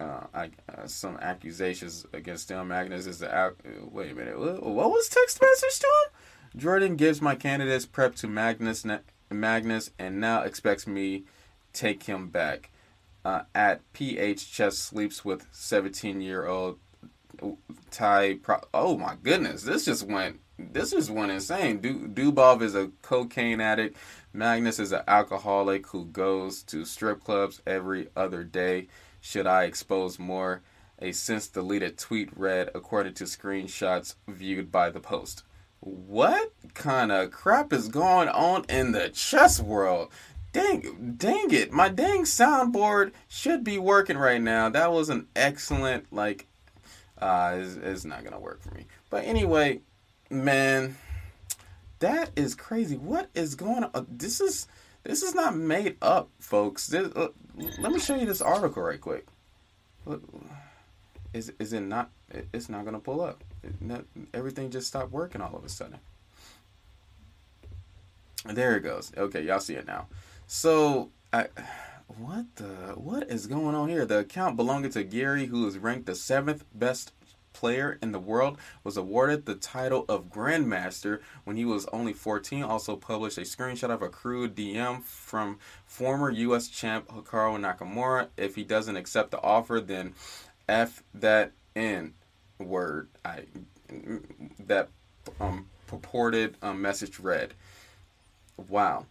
uh, 0.00 0.26
I, 0.32 0.50
uh, 0.68 0.86
some 0.86 1.18
accusations 1.18 2.06
against 2.12 2.48
Dale 2.48 2.64
Magnus 2.64 3.06
is 3.06 3.18
the 3.18 3.34
uh, 3.34 3.50
wait 3.90 4.12
a 4.12 4.14
minute 4.14 4.38
what, 4.38 4.90
was 4.90 5.08
text 5.08 5.40
message 5.40 5.78
to 5.80 5.86
him? 5.86 6.60
Jorden 6.60 6.96
gives 6.96 7.20
my 7.20 7.34
candidates 7.34 7.86
prep 7.86 8.14
to 8.16 8.26
Magnus 8.26 8.84
Magnus 9.30 9.90
and 9.98 10.20
now 10.20 10.42
expects 10.42 10.86
me 10.86 11.24
take 11.72 12.04
him 12.04 12.28
back. 12.28 12.70
Uh, 13.22 13.42
at 13.54 13.80
PH 13.92 14.50
Chess 14.50 14.78
sleeps 14.78 15.24
with 15.24 15.46
17 15.52 16.22
year 16.22 16.46
old 16.46 16.78
Ty. 17.90 18.38
Pro- 18.42 18.64
oh 18.72 18.96
my 18.96 19.16
goodness, 19.22 19.62
this 19.62 19.84
just 19.84 20.06
went 20.06 20.40
this 20.58 20.92
just 20.92 21.10
went 21.10 21.30
insane. 21.30 21.80
Du- 21.80 22.08
Dubov 22.08 22.62
is 22.62 22.74
a 22.74 22.90
cocaine 23.02 23.60
addict. 23.60 23.96
Magnus 24.32 24.78
is 24.78 24.92
an 24.92 25.02
alcoholic 25.06 25.86
who 25.88 26.06
goes 26.06 26.62
to 26.64 26.84
strip 26.84 27.22
clubs 27.22 27.60
every 27.66 28.08
other 28.16 28.44
day. 28.44 28.88
Should 29.20 29.46
I 29.46 29.64
expose 29.64 30.18
more? 30.18 30.62
A 30.98 31.12
since 31.12 31.48
deleted 31.48 31.96
tweet 31.96 32.30
read 32.36 32.70
according 32.74 33.14
to 33.14 33.24
screenshots 33.24 34.16
viewed 34.28 34.70
by 34.70 34.90
the 34.90 35.00
post. 35.00 35.44
What 35.80 36.52
kind 36.74 37.10
of 37.10 37.30
crap 37.30 37.72
is 37.72 37.88
going 37.88 38.28
on 38.28 38.64
in 38.68 38.92
the 38.92 39.08
chess 39.08 39.60
world? 39.60 40.10
Dang, 40.52 41.14
dang 41.16 41.52
it! 41.52 41.72
My 41.72 41.88
dang 41.88 42.24
soundboard 42.24 43.12
should 43.28 43.64
be 43.64 43.78
working 43.78 44.18
right 44.18 44.42
now. 44.42 44.68
That 44.68 44.92
was 44.92 45.08
an 45.08 45.28
excellent 45.34 46.12
like. 46.12 46.46
Uh, 47.16 47.56
it's, 47.58 47.76
it's 47.76 48.04
not 48.04 48.24
gonna 48.24 48.40
work 48.40 48.60
for 48.60 48.74
me. 48.74 48.86
But 49.10 49.24
anyway, 49.24 49.80
man, 50.28 50.96
that 52.00 52.30
is 52.36 52.54
crazy. 52.54 52.96
What 52.96 53.30
is 53.34 53.54
going 53.54 53.84
on? 53.84 54.06
This 54.10 54.40
is 54.40 54.66
this 55.04 55.22
is 55.22 55.34
not 55.34 55.56
made 55.56 55.96
up, 56.02 56.30
folks. 56.38 56.86
This, 56.86 57.10
uh, 57.14 57.28
let 57.78 57.92
me 57.92 57.98
show 57.98 58.16
you 58.16 58.26
this 58.26 58.42
article 58.42 58.82
right 58.82 59.00
quick. 59.00 59.26
Is 61.32 61.52
is 61.58 61.72
it 61.72 61.80
not? 61.80 62.10
It's 62.52 62.68
not 62.68 62.84
gonna 62.84 62.98
pull 62.98 63.20
up. 63.20 63.44
Not, 63.80 64.04
everything 64.34 64.70
just 64.70 64.88
stopped 64.88 65.12
working 65.12 65.40
all 65.40 65.56
of 65.56 65.64
a 65.64 65.68
sudden. 65.68 65.98
There 68.44 68.76
it 68.76 68.80
goes. 68.80 69.12
Okay, 69.16 69.42
y'all 69.42 69.60
see 69.60 69.74
it 69.74 69.86
now. 69.86 70.06
So, 70.46 71.10
I, 71.32 71.46
what 72.18 72.46
the 72.56 72.94
what 72.96 73.30
is 73.30 73.46
going 73.46 73.74
on 73.74 73.88
here? 73.88 74.04
The 74.04 74.20
account 74.20 74.56
belonging 74.56 74.90
to 74.92 75.04
Giri, 75.04 75.46
who 75.46 75.66
is 75.66 75.78
ranked 75.78 76.06
the 76.06 76.14
seventh 76.14 76.64
best 76.74 77.12
player 77.52 77.98
in 78.02 78.12
the 78.12 78.18
world, 78.18 78.58
was 78.84 78.96
awarded 78.96 79.46
the 79.46 79.54
title 79.54 80.04
of 80.08 80.30
Grandmaster 80.30 81.20
when 81.44 81.56
he 81.56 81.64
was 81.64 81.86
only 81.86 82.12
14. 82.12 82.62
Also 82.62 82.96
published 82.96 83.38
a 83.38 83.42
screenshot 83.42 83.90
of 83.90 84.02
a 84.02 84.08
crude 84.08 84.54
DM 84.54 85.02
from 85.02 85.58
former 85.84 86.30
U.S. 86.30 86.68
champ 86.68 87.08
Hikaru 87.08 87.58
Nakamura. 87.58 88.28
If 88.36 88.54
he 88.54 88.64
doesn't 88.64 88.96
accept 88.96 89.30
the 89.30 89.40
offer, 89.40 89.80
then 89.80 90.14
f 90.68 91.02
that 91.14 91.52
n 91.74 92.14
word. 92.58 93.08
I 93.24 93.44
that 94.58 94.88
um, 95.40 95.66
purported 95.86 96.56
um, 96.62 96.80
message 96.80 97.18
read. 97.18 97.54
Wow, 98.68 99.06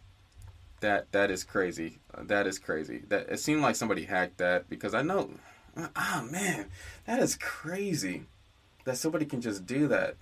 that 0.79 1.11
that 1.11 1.31
is 1.31 1.43
crazy. 1.43 1.99
That 2.17 2.47
is 2.47 2.59
crazy. 2.59 3.03
That 3.09 3.29
it 3.29 3.39
seemed 3.39 3.61
like 3.61 3.75
somebody 3.75 4.05
hacked 4.05 4.37
that 4.37 4.69
because 4.69 4.93
I 4.93 5.01
know. 5.01 5.29
Ah 5.95 6.21
oh, 6.21 6.31
man, 6.31 6.67
that 7.05 7.19
is 7.19 7.35
crazy. 7.35 8.23
That 8.85 8.97
somebody 8.97 9.25
can 9.25 9.41
just 9.41 9.65
do 9.65 9.87
that. 9.87 10.15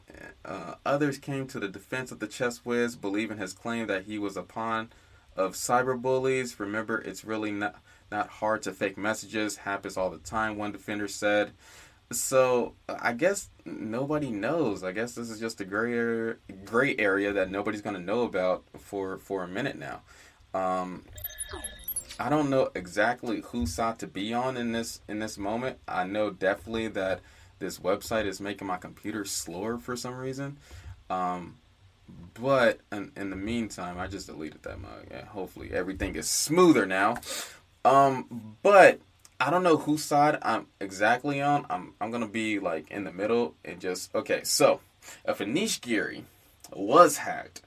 Uh, 0.43 0.75
others 0.85 1.17
came 1.17 1.47
to 1.47 1.59
the 1.59 1.67
defense 1.67 2.11
of 2.11 2.19
the 2.19 2.27
chess 2.27 2.65
whiz, 2.65 2.95
believing 2.95 3.37
his 3.37 3.53
claim 3.53 3.87
that 3.87 4.05
he 4.05 4.17
was 4.17 4.35
a 4.35 4.43
pawn 4.43 4.89
of 5.35 5.53
cyber 5.53 5.99
bullies. 5.99 6.59
Remember, 6.59 6.99
it's 6.99 7.23
really 7.23 7.51
not 7.51 7.75
not 8.11 8.29
hard 8.29 8.61
to 8.63 8.71
fake 8.71 8.97
messages. 8.97 9.57
Happens 9.57 9.97
all 9.97 10.09
the 10.09 10.17
time. 10.17 10.57
One 10.57 10.71
defender 10.71 11.07
said. 11.07 11.51
So 12.11 12.73
I 12.87 13.13
guess 13.13 13.49
nobody 13.65 14.31
knows. 14.31 14.83
I 14.83 14.91
guess 14.91 15.13
this 15.13 15.29
is 15.29 15.39
just 15.39 15.59
a 15.59 15.65
gray 15.65 15.93
area, 15.93 16.35
gray 16.63 16.95
area 16.97 17.33
that 17.33 17.51
nobody's 17.51 17.81
gonna 17.81 17.99
know 17.99 18.23
about 18.23 18.63
for 18.77 19.17
for 19.17 19.43
a 19.43 19.47
minute 19.47 19.77
now. 19.77 20.01
Um, 20.53 21.03
I 22.19 22.29
don't 22.29 22.49
know 22.49 22.69
exactly 22.73 23.41
who 23.41 23.65
sought 23.65 23.99
to 23.99 24.07
be 24.07 24.33
on 24.33 24.57
in 24.57 24.71
this 24.71 25.01
in 25.07 25.19
this 25.19 25.37
moment. 25.37 25.77
I 25.87 26.03
know 26.05 26.29
definitely 26.31 26.87
that 26.89 27.21
this 27.59 27.79
website 27.79 28.25
is 28.25 28.39
making 28.39 28.67
my 28.67 28.77
computer 28.77 29.25
slower 29.25 29.77
for 29.77 29.95
some 29.95 30.15
reason. 30.15 30.57
Um, 31.09 31.57
but 32.33 32.79
in, 32.91 33.11
in, 33.15 33.29
the 33.29 33.35
meantime, 33.35 33.99
I 33.99 34.07
just 34.07 34.27
deleted 34.27 34.63
that 34.63 34.79
mug. 34.79 35.07
Yeah, 35.09 35.25
hopefully 35.25 35.71
everything 35.73 36.15
is 36.15 36.29
smoother 36.29 36.85
now. 36.85 37.17
Um, 37.83 38.55
but 38.63 38.99
I 39.39 39.49
don't 39.49 39.63
know 39.63 39.77
whose 39.77 40.03
side 40.03 40.37
I'm 40.41 40.67
exactly 40.79 41.41
on. 41.41 41.65
I'm 41.69 41.93
I'm 42.01 42.11
gonna 42.11 42.27
be 42.27 42.59
like 42.59 42.89
in 42.91 43.03
the 43.03 43.11
middle 43.11 43.55
and 43.63 43.79
just 43.79 44.13
okay. 44.15 44.41
So 44.43 44.79
if 45.25 45.37
Anish 45.39 45.81
Giri 45.81 46.25
was 46.73 47.17
hacked, 47.17 47.61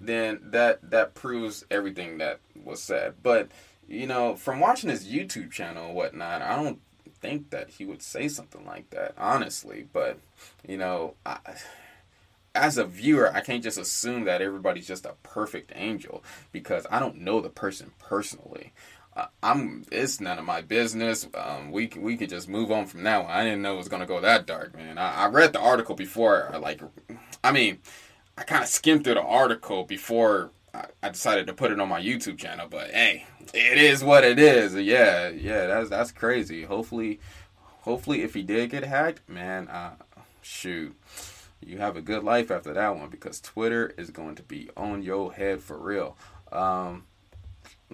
then 0.00 0.40
that 0.44 0.90
that 0.90 1.14
proves 1.14 1.64
everything 1.70 2.18
that 2.18 2.40
was 2.64 2.82
said. 2.82 3.14
But 3.22 3.48
you 3.88 4.06
know, 4.06 4.36
from 4.36 4.60
watching 4.60 4.90
his 4.90 5.06
YouTube 5.06 5.50
channel 5.50 5.86
and 5.86 5.94
whatnot, 5.94 6.42
I 6.42 6.56
don't 6.56 6.80
think 7.20 7.50
that 7.50 7.70
he 7.70 7.84
would 7.84 8.02
say 8.02 8.28
something 8.28 8.64
like 8.64 8.90
that, 8.90 9.14
honestly. 9.16 9.86
But 9.92 10.18
you 10.66 10.76
know, 10.76 11.14
I, 11.24 11.38
as 12.54 12.76
a 12.76 12.84
viewer, 12.84 13.34
I 13.34 13.40
can't 13.40 13.62
just 13.62 13.78
assume 13.78 14.24
that 14.24 14.42
everybody's 14.42 14.86
just 14.86 15.06
a 15.06 15.14
perfect 15.22 15.72
angel 15.74 16.22
because 16.52 16.86
I 16.90 16.98
don't 16.98 17.20
know 17.20 17.40
the 17.40 17.48
person 17.48 17.92
personally. 17.98 18.72
I'm. 19.42 19.84
It's 19.90 20.20
none 20.20 20.38
of 20.38 20.44
my 20.44 20.60
business. 20.60 21.26
Um, 21.34 21.72
we 21.72 21.90
we 21.96 22.16
could 22.16 22.28
just 22.28 22.48
move 22.48 22.70
on 22.70 22.86
from 22.86 23.02
now. 23.02 23.26
I 23.26 23.42
didn't 23.42 23.62
know 23.62 23.74
it 23.74 23.78
was 23.78 23.88
gonna 23.88 24.06
go 24.06 24.20
that 24.20 24.46
dark, 24.46 24.76
man. 24.76 24.96
I, 24.96 25.24
I 25.24 25.28
read 25.28 25.52
the 25.52 25.60
article 25.60 25.96
before. 25.96 26.54
Like, 26.60 26.80
I 27.42 27.50
mean, 27.50 27.78
I 28.36 28.44
kind 28.44 28.62
of 28.62 28.68
skimmed 28.68 29.02
through 29.04 29.14
the 29.14 29.22
article 29.22 29.84
before 29.84 30.50
I, 30.74 31.08
decided 31.08 31.46
to 31.46 31.54
put 31.54 31.72
it 31.72 31.80
on 31.80 31.88
my 31.88 32.00
YouTube 32.00 32.38
channel. 32.38 32.66
But 32.68 32.90
hey, 32.90 33.26
it 33.54 33.78
is 33.78 34.04
what 34.04 34.24
it 34.24 34.38
is. 34.38 34.74
Yeah, 34.74 35.28
yeah, 35.28 35.66
that's 35.66 35.90
that's 35.90 36.12
crazy. 36.12 36.64
Hopefully, 36.64 37.20
hopefully, 37.80 38.22
if 38.22 38.34
he 38.34 38.42
did 38.42 38.70
get 38.70 38.84
hacked, 38.84 39.28
man, 39.28 39.68
uh, 39.68 39.94
shoot, 40.42 40.96
you 41.64 41.78
have 41.78 41.96
a 41.96 42.02
good 42.02 42.22
life 42.22 42.50
after 42.50 42.72
that 42.72 42.96
one 42.96 43.08
because 43.08 43.40
Twitter 43.40 43.92
is 43.96 44.10
going 44.10 44.34
to 44.36 44.42
be 44.42 44.70
on 44.76 45.02
your 45.02 45.32
head 45.32 45.60
for 45.60 45.76
real. 45.78 46.16
Um, 46.52 47.04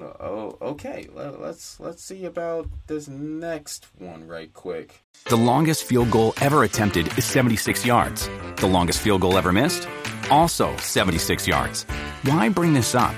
oh, 0.02 0.56
okay. 0.60 1.08
Let's 1.12 1.78
let's 1.80 2.02
see 2.02 2.24
about 2.24 2.68
this 2.86 3.08
next 3.08 3.86
one 3.98 4.26
right 4.26 4.52
quick. 4.52 5.02
The 5.26 5.36
longest 5.36 5.84
field 5.84 6.10
goal 6.10 6.34
ever 6.40 6.64
attempted 6.64 7.06
is 7.16 7.24
76 7.24 7.86
yards. 7.86 8.28
The 8.56 8.66
longest 8.66 9.00
field 9.00 9.20
goal 9.22 9.38
ever 9.38 9.52
missed, 9.52 9.88
also 10.30 10.76
76 10.78 11.46
yards. 11.46 11.84
Why 12.24 12.48
bring 12.48 12.72
this 12.72 12.94
up? 12.94 13.14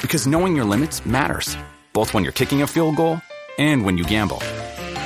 Because 0.00 0.26
knowing 0.26 0.54
your 0.54 0.64
limits 0.64 1.04
matters, 1.04 1.56
both 1.92 2.14
when 2.14 2.22
you're 2.22 2.32
kicking 2.32 2.62
a 2.62 2.66
field 2.66 2.96
goal 2.96 3.20
and 3.58 3.84
when 3.84 3.98
you 3.98 4.04
gamble. 4.04 4.38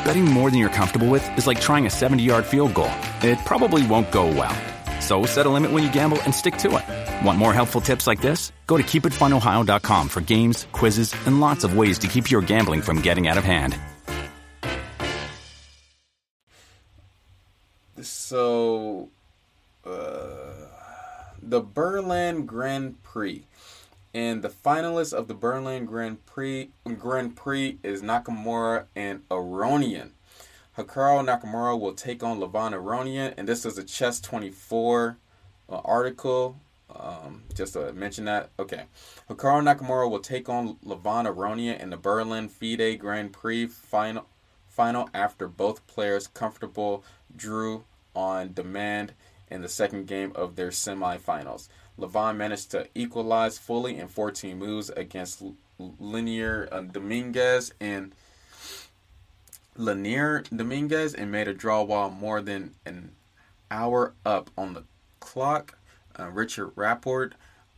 Betting 0.05 0.25
more 0.27 0.51
than 0.51 0.59
you're 0.59 0.69
comfortable 0.69 1.09
with 1.09 1.27
is 1.39 1.47
like 1.47 1.61
trying 1.61 1.87
a 1.87 1.89
70-yard 1.89 2.45
field 2.45 2.75
goal. 2.75 2.93
It 3.23 3.39
probably 3.47 3.87
won't 3.87 4.13
go 4.13 4.27
well. 4.27 4.74
So 5.05 5.27
set 5.27 5.45
a 5.45 5.51
limit 5.51 5.71
when 5.71 5.83
you 5.83 5.93
gamble 5.93 6.21
and 6.23 6.35
stick 6.35 6.57
to 6.65 6.79
it. 6.79 7.27
Want 7.27 7.39
more 7.39 7.53
helpful 7.53 7.83
tips 7.83 8.07
like 8.07 8.23
this? 8.23 8.53
Go 8.67 8.79
to 8.79 8.83
keepitfunohio.com 8.83 10.09
for 10.09 10.23
games, 10.23 10.67
quizzes, 10.73 11.15
and 11.27 11.41
lots 11.41 11.63
of 11.63 11.77
ways 11.77 11.99
to 11.99 12.09
keep 12.09 12.31
your 12.31 12.41
gambling 12.41 12.81
from 12.81 13.03
getting 13.03 13.29
out 13.29 13.37
of 13.37 13.45
hand. 13.45 13.79
So, 18.01 19.11
uh, 19.85 20.69
the 21.43 21.61
Berlin 21.61 22.47
Grand 22.47 23.03
Prix. 23.03 23.45
And 24.15 24.43
the 24.43 24.49
finalists 24.49 25.13
of 25.13 25.29
the 25.29 25.35
Berlin 25.35 25.85
Grand 25.85 26.25
Prix 26.25 26.71
Grand 26.99 27.37
Prix 27.37 27.79
is 27.83 28.01
Nakamura 28.01 28.87
and 28.97 29.29
Aronian. 29.29 30.11
Hikaru 30.77 31.25
Nakamura 31.25 31.79
will 31.79 31.95
take 31.95 32.25
on 32.25 32.41
Levon 32.41 32.73
Aronian, 32.73 33.35
and 33.37 33.47
this 33.47 33.65
is 33.65 33.79
a 33.79 33.85
Chess 33.85 34.21
24 34.21 35.17
uh, 35.69 35.77
article. 35.85 36.57
Um, 36.95 37.45
just 37.55 37.75
to 37.75 37.93
mention 37.93 38.25
that. 38.25 38.51
Okay. 38.59 38.85
Hikaru 39.31 39.63
Nakamura 39.63 40.11
will 40.11 40.19
take 40.19 40.49
on 40.49 40.77
Levon 40.85 41.33
Aronian 41.33 41.79
in 41.81 41.91
the 41.91 41.97
Berlin 41.97 42.49
FIDE 42.49 42.99
Grand 42.99 43.33
Prix 43.33 43.67
final, 43.67 44.27
final 44.69 45.09
after 45.15 45.47
both 45.47 45.87
players 45.87 46.27
comfortable 46.27 47.05
drew 47.37 47.85
on 48.15 48.53
demand 48.53 49.13
in 49.49 49.63
the 49.63 49.69
second 49.69 50.09
game 50.09 50.33
of 50.35 50.57
their 50.57 50.71
semifinals. 50.71 51.69
Levon 51.99 52.37
managed 52.37 52.73
to 52.73 52.89
equalize 52.97 53.59
fully 53.59 53.97
in 53.97 54.09
14 54.09 54.59
moves 54.59 54.91
against 54.91 55.43
Leinier 55.81 56.69
uh, 56.73 56.81
Dominguez 56.81 57.73
and 57.81 58.13
Leinier 59.77 60.45
Dominguez 60.57 61.15
and 61.15 61.33
made 61.33 61.49
a 61.49 61.55
draw 61.55 61.83
while 61.83 62.11
more 62.11 62.41
than 62.41 62.75
an 62.87 63.13
hour 63.71 64.15
up 64.25 64.51
on 64.57 64.75
the 64.75 64.85
clock. 65.21 65.79
Uh, 66.19 66.31
Richard 66.31 66.73
Rapport 66.77 67.33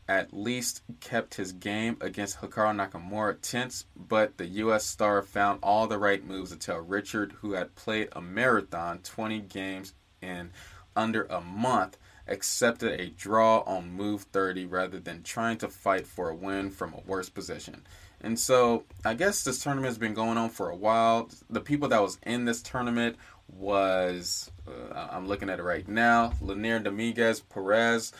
at 0.08 0.32
least 0.32 0.82
kept 1.00 1.34
his 1.34 1.52
game 1.52 1.96
against 2.00 2.38
Hikaru 2.38 2.76
Nakamura 2.76 3.40
tense, 3.40 3.86
but 3.96 4.36
the 4.36 4.46
U.S. 4.46 4.84
star 4.84 5.22
found 5.22 5.58
all 5.62 5.86
the 5.86 5.98
right 5.98 6.24
moves 6.24 6.50
to 6.50 6.58
tell 6.58 6.78
Richard, 6.78 7.32
who 7.40 7.52
had 7.52 7.74
played 7.74 8.08
a 8.12 8.20
marathon 8.20 8.98
20 8.98 9.40
games 9.40 9.94
in 10.20 10.50
under 10.94 11.24
a 11.24 11.40
month, 11.40 11.98
accepted 12.28 13.00
a 13.00 13.10
draw 13.10 13.60
on 13.60 13.90
move 13.90 14.22
30 14.32 14.66
rather 14.66 15.00
than 15.00 15.22
trying 15.22 15.58
to 15.58 15.68
fight 15.68 16.06
for 16.06 16.28
a 16.28 16.34
win 16.34 16.70
from 16.70 16.92
a 16.92 17.00
worse 17.06 17.28
position. 17.28 17.82
And 18.20 18.38
so 18.38 18.84
I 19.04 19.14
guess 19.14 19.44
this 19.44 19.62
tournament 19.62 19.86
has 19.86 19.98
been 19.98 20.14
going 20.14 20.38
on 20.38 20.50
for 20.50 20.70
a 20.70 20.76
while. 20.76 21.30
The 21.50 21.60
people 21.60 21.88
that 21.88 22.02
was 22.02 22.18
in 22.24 22.44
this 22.44 22.62
tournament 22.62 23.16
was 23.48 24.50
uh, 24.66 25.08
I'm 25.10 25.26
looking 25.26 25.50
at 25.50 25.58
it 25.58 25.62
right 25.62 25.86
now: 25.86 26.32
Leinier 26.42 26.82
Dominguez, 26.82 27.40
Perez, 27.40 28.12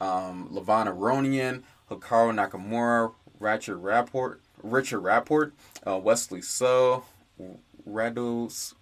um, 0.00 0.48
Levon 0.52 0.86
Aronian, 0.86 1.62
Hikaru 1.90 2.34
Nakamura, 2.34 3.12
Richard 3.38 3.78
Rapport, 3.78 4.40
Richard 4.62 5.00
Rapport, 5.00 5.52
uh, 5.86 5.98
Wesley 5.98 6.40
So, 6.40 7.04
Radus 7.86 8.74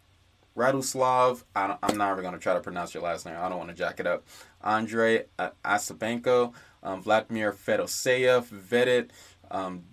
Raduslav, 0.57 1.43
I 1.57 1.77
am 1.83 1.99
not 1.99 2.13
even 2.13 2.23
going 2.23 2.35
to 2.35 2.41
try 2.41 2.55
to 2.55 2.61
pronounce 2.61 2.95
your 2.95 3.03
last 3.03 3.27
name. 3.27 3.35
I 3.37 3.49
don't 3.49 3.59
want 3.59 3.71
to 3.71 3.77
jack 3.77 3.99
it 3.99 4.07
up. 4.07 4.25
Andre 4.63 5.25
Asabenko, 5.65 6.53
um, 6.83 7.03
Vladimir 7.03 7.53
Fedoseev, 7.53 8.45
Vedit, 8.45 9.11
um, 9.55 9.85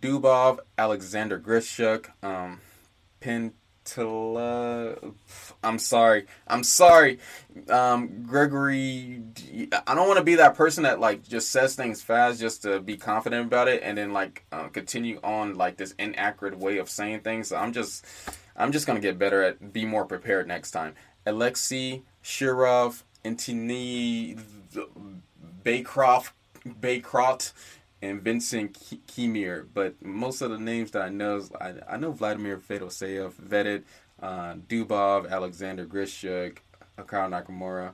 Dubov, 0.00 0.60
Alexander 0.78 1.38
Grischuk, 1.38 2.06
um. 2.22 2.60
I'm 5.62 5.78
sorry. 5.78 6.26
I'm 6.46 6.62
sorry, 6.62 7.18
um, 7.68 8.24
Gregory. 8.24 9.22
I 9.86 9.94
don't 9.94 10.06
want 10.06 10.18
to 10.18 10.24
be 10.24 10.36
that 10.36 10.54
person 10.54 10.84
that 10.84 11.00
like 11.00 11.22
just 11.22 11.50
says 11.50 11.74
things 11.76 12.02
fast 12.02 12.40
just 12.40 12.62
to 12.62 12.80
be 12.80 12.96
confident 12.96 13.46
about 13.46 13.68
it, 13.68 13.82
and 13.82 13.96
then 13.98 14.12
like 14.12 14.44
uh, 14.52 14.68
continue 14.68 15.18
on 15.22 15.54
like 15.54 15.76
this 15.76 15.94
inaccurate 15.98 16.58
way 16.58 16.78
of 16.78 16.88
saying 16.88 17.20
things. 17.20 17.48
So 17.48 17.56
I'm 17.56 17.72
just, 17.72 18.04
I'm 18.56 18.72
just 18.72 18.86
gonna 18.86 19.00
get 19.00 19.18
better 19.18 19.42
at 19.42 19.72
be 19.72 19.84
more 19.84 20.04
prepared 20.04 20.46
next 20.46 20.70
time. 20.72 20.94
Alexei 21.24 22.02
Shirov, 22.22 23.02
Antini 23.24 24.40
Baycroft, 25.64 26.30
Baycroft, 26.66 27.52
and 28.02 28.22
Vincent 28.22 28.74
Keymer. 29.06 29.66
But 29.72 30.02
most 30.04 30.42
of 30.42 30.50
the 30.50 30.58
names 30.58 30.90
that 30.92 31.02
I 31.02 31.08
know, 31.08 31.36
is, 31.36 31.50
I, 31.60 31.74
I 31.88 31.96
know 31.96 32.12
Vladimir 32.12 32.58
Fedoseev, 32.58 33.32
Vedit, 33.34 33.84
uh, 34.20 34.54
Dubov, 34.68 35.30
Alexander 35.30 35.86
Grischuk, 35.86 36.58
Hikaru 36.98 37.30
Nakamura. 37.30 37.92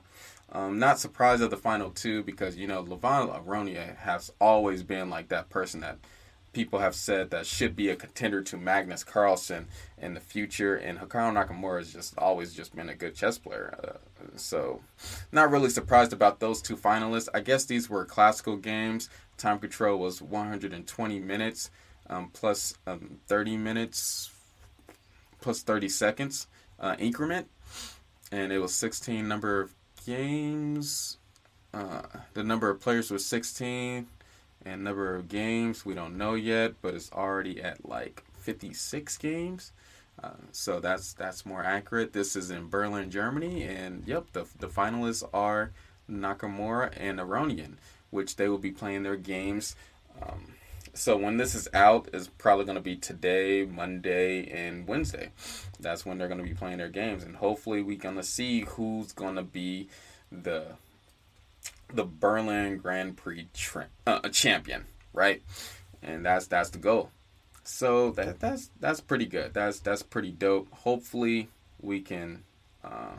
Um, 0.51 0.77
not 0.77 0.99
surprised 0.99 1.41
at 1.41 1.49
the 1.49 1.57
final 1.57 1.89
two 1.89 2.23
because 2.23 2.55
you 2.55 2.67
know 2.67 2.83
Levon 2.83 3.43
Aronian 3.43 3.97
has 3.97 4.31
always 4.39 4.83
been 4.83 5.09
like 5.09 5.29
that 5.29 5.49
person 5.49 5.81
that 5.81 5.97
people 6.53 6.79
have 6.79 6.93
said 6.93 7.31
that 7.31 7.47
should 7.47 7.75
be 7.75 7.89
a 7.89 7.95
contender 7.95 8.41
to 8.43 8.57
Magnus 8.57 9.03
Carlsen 9.03 9.67
in 9.97 10.13
the 10.13 10.19
future, 10.19 10.75
and 10.75 10.99
Hikaru 10.99 11.33
Nakamura 11.33 11.79
has 11.79 11.91
just 11.91 12.17
always 12.17 12.53
just 12.53 12.75
been 12.75 12.89
a 12.89 12.95
good 12.95 13.15
chess 13.15 13.37
player. 13.37 13.75
Uh, 13.83 14.27
so, 14.35 14.81
not 15.31 15.49
really 15.49 15.69
surprised 15.69 16.13
about 16.13 16.39
those 16.39 16.61
two 16.61 16.77
finalists. 16.77 17.27
I 17.33 17.39
guess 17.39 17.65
these 17.65 17.89
were 17.89 18.05
classical 18.05 18.55
games. 18.55 19.09
Time 19.43 19.59
control 19.59 19.99
was 19.99 20.21
120 20.21 21.19
minutes 21.19 21.69
um, 22.09 22.29
plus, 22.31 22.75
um, 22.87 23.19
30 23.27 23.57
minutes 23.57 24.31
plus 25.41 25.61
30 25.63 25.89
seconds 25.89 26.47
uh, 26.79 26.95
increment, 26.97 27.49
and 28.31 28.53
it 28.53 28.59
was 28.59 28.73
16 28.73 29.27
number 29.27 29.59
of 29.59 29.73
games. 30.05 31.17
Uh, 31.73 32.03
the 32.33 32.41
number 32.45 32.69
of 32.69 32.79
players 32.79 33.11
was 33.11 33.25
16, 33.25 34.07
and 34.65 34.81
number 34.81 35.13
of 35.13 35.27
games 35.27 35.85
we 35.85 35.93
don't 35.93 36.17
know 36.17 36.35
yet, 36.35 36.75
but 36.81 36.93
it's 36.93 37.11
already 37.11 37.61
at 37.61 37.85
like 37.85 38.23
56 38.37 39.17
games. 39.17 39.73
Uh, 40.23 40.29
so 40.53 40.79
that's 40.79 41.11
that's 41.15 41.45
more 41.45 41.65
accurate. 41.65 42.13
This 42.13 42.37
is 42.37 42.49
in 42.49 42.69
Berlin, 42.69 43.11
Germany, 43.11 43.63
and 43.63 44.07
yep, 44.07 44.23
the 44.31 44.45
the 44.59 44.67
finalists 44.67 45.27
are 45.33 45.73
Nakamura 46.09 46.93
and 46.95 47.19
Aronian, 47.19 47.73
which 48.13 48.35
they 48.35 48.47
will 48.47 48.57
be 48.57 48.71
playing 48.71 49.03
their 49.03 49.17
games. 49.17 49.75
Um, 50.21 50.53
so 50.93 51.17
when 51.17 51.37
this 51.37 51.55
is 51.55 51.67
out, 51.73 52.09
is 52.13 52.27
probably 52.27 52.65
going 52.65 52.75
to 52.75 52.81
be 52.81 52.95
today, 52.95 53.65
Monday, 53.65 54.47
and 54.47 54.87
Wednesday. 54.87 55.31
That's 55.79 56.05
when 56.05 56.17
they're 56.17 56.27
going 56.27 56.39
to 56.39 56.47
be 56.47 56.53
playing 56.53 56.77
their 56.77 56.89
games, 56.89 57.23
and 57.23 57.35
hopefully 57.35 57.81
we're 57.81 57.97
going 57.97 58.15
to 58.15 58.23
see 58.23 58.61
who's 58.61 59.11
going 59.11 59.35
to 59.35 59.43
be 59.43 59.89
the 60.31 60.67
the 61.91 62.03
Berlin 62.05 62.77
Grand 62.77 63.17
Prix 63.17 63.47
tra- 63.53 63.87
uh, 64.07 64.27
champion, 64.29 64.85
right? 65.13 65.41
And 66.01 66.25
that's 66.25 66.47
that's 66.47 66.69
the 66.69 66.77
goal. 66.77 67.09
So 67.63 68.11
that 68.11 68.39
that's 68.39 68.69
that's 68.79 69.01
pretty 69.01 69.25
good. 69.25 69.53
That's 69.53 69.79
that's 69.79 70.03
pretty 70.03 70.31
dope. 70.31 70.71
Hopefully 70.71 71.49
we 71.81 72.01
can 72.01 72.43
uh, 72.83 73.13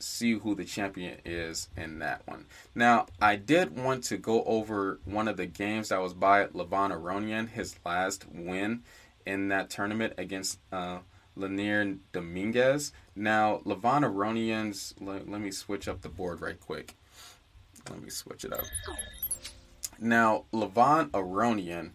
see 0.00 0.32
who 0.32 0.54
the 0.54 0.64
champion 0.64 1.18
is 1.24 1.68
in 1.76 1.98
that 2.00 2.26
one. 2.26 2.46
Now 2.74 3.06
I 3.20 3.36
did 3.36 3.76
want 3.76 4.04
to 4.04 4.16
go 4.16 4.42
over 4.44 5.00
one 5.04 5.28
of 5.28 5.36
the 5.36 5.46
games 5.46 5.90
that 5.90 6.00
was 6.00 6.14
by 6.14 6.46
Levon 6.46 6.90
Aronian, 6.90 7.48
his 7.48 7.76
last 7.84 8.26
win 8.32 8.82
in 9.26 9.48
that 9.48 9.70
tournament 9.70 10.14
against 10.18 10.58
uh, 10.72 10.98
Leinier 11.36 11.98
Dominguez. 12.12 12.92
Now 13.14 13.60
Levon 13.64 14.02
Aronian's. 14.02 14.94
Let, 15.00 15.28
let 15.28 15.40
me 15.40 15.50
switch 15.50 15.88
up 15.88 16.02
the 16.02 16.08
board 16.08 16.40
right 16.40 16.58
quick. 16.58 16.96
Let 17.88 18.02
me 18.02 18.10
switch 18.10 18.44
it 18.44 18.52
up. 18.52 18.64
Now 19.98 20.44
Levon 20.52 21.10
Aronian 21.10 21.90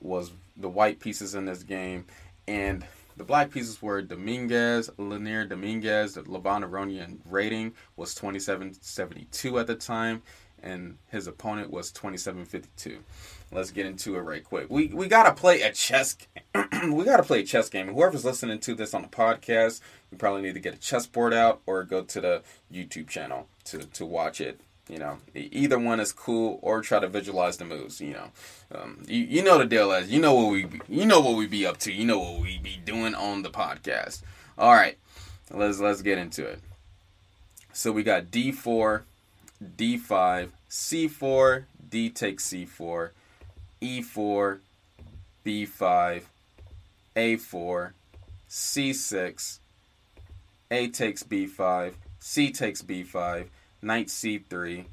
was 0.00 0.32
the 0.56 0.68
white 0.68 1.00
pieces 1.00 1.34
in 1.34 1.46
this 1.46 1.62
game, 1.62 2.06
and 2.46 2.84
the 3.16 3.24
black 3.24 3.50
pieces 3.50 3.80
were 3.80 4.02
Dominguez, 4.02 4.90
Leinier 4.98 5.48
Dominguez. 5.48 6.14
The 6.14 6.22
Aronian 6.22 7.18
rating 7.24 7.72
was 7.96 8.14
2772 8.14 9.58
at 9.58 9.66
the 9.66 9.74
time, 9.74 10.22
and 10.62 10.98
his 11.08 11.26
opponent 11.26 11.70
was 11.70 11.90
2752. 11.92 12.98
Let's 13.52 13.70
get 13.70 13.86
into 13.86 14.16
it 14.16 14.20
right 14.20 14.44
quick. 14.44 14.66
We 14.68 14.88
we 14.88 15.08
gotta 15.08 15.32
play 15.32 15.62
a 15.62 15.72
chess. 15.72 16.16
we 16.90 17.04
gotta 17.04 17.22
play 17.22 17.40
a 17.40 17.44
chess 17.44 17.68
game. 17.68 17.88
Whoever's 17.88 18.24
listening 18.24 18.58
to 18.60 18.74
this 18.74 18.92
on 18.92 19.02
the 19.02 19.08
podcast, 19.08 19.80
you 20.10 20.18
probably 20.18 20.42
need 20.42 20.54
to 20.54 20.60
get 20.60 20.74
a 20.74 20.78
chessboard 20.78 21.32
out 21.32 21.62
or 21.64 21.84
go 21.84 22.02
to 22.02 22.20
the 22.20 22.42
YouTube 22.72 23.08
channel 23.08 23.48
to 23.64 23.78
to 23.78 24.04
watch 24.04 24.40
it. 24.40 24.60
You 24.88 24.98
know, 24.98 25.18
either 25.34 25.80
one 25.80 25.98
is 25.98 26.12
cool, 26.12 26.60
or 26.62 26.80
try 26.80 27.00
to 27.00 27.08
visualize 27.08 27.56
the 27.56 27.64
moves. 27.64 28.00
You 28.00 28.12
know, 28.12 28.30
um, 28.72 29.02
you, 29.08 29.24
you 29.24 29.42
know 29.42 29.58
the 29.58 29.64
deal 29.64 29.90
as 29.90 30.10
you 30.10 30.20
know 30.20 30.34
what 30.34 30.50
we 30.52 30.68
you 30.88 31.06
know 31.06 31.20
what 31.20 31.36
we 31.36 31.48
be 31.48 31.66
up 31.66 31.78
to. 31.78 31.92
You 31.92 32.04
know 32.04 32.20
what 32.20 32.40
we 32.40 32.58
be 32.58 32.78
doing 32.84 33.14
on 33.14 33.42
the 33.42 33.50
podcast. 33.50 34.22
All 34.56 34.72
right, 34.72 34.96
let's 35.50 35.80
let's 35.80 36.02
get 36.02 36.18
into 36.18 36.46
it. 36.46 36.60
So 37.72 37.90
we 37.90 38.04
got 38.04 38.26
D4, 38.26 39.02
D5, 39.76 40.48
C4, 40.70 41.64
D 41.90 42.08
takes 42.08 42.48
C4, 42.48 43.10
E4, 43.82 44.58
B5, 45.44 46.22
A4, 47.16 47.90
C6, 48.48 49.58
A 50.70 50.88
takes 50.88 51.22
B5, 51.22 51.92
C 52.18 52.50
takes 52.50 52.82
B5 52.82 53.48
knight 53.86 54.08
c3, 54.08 54.86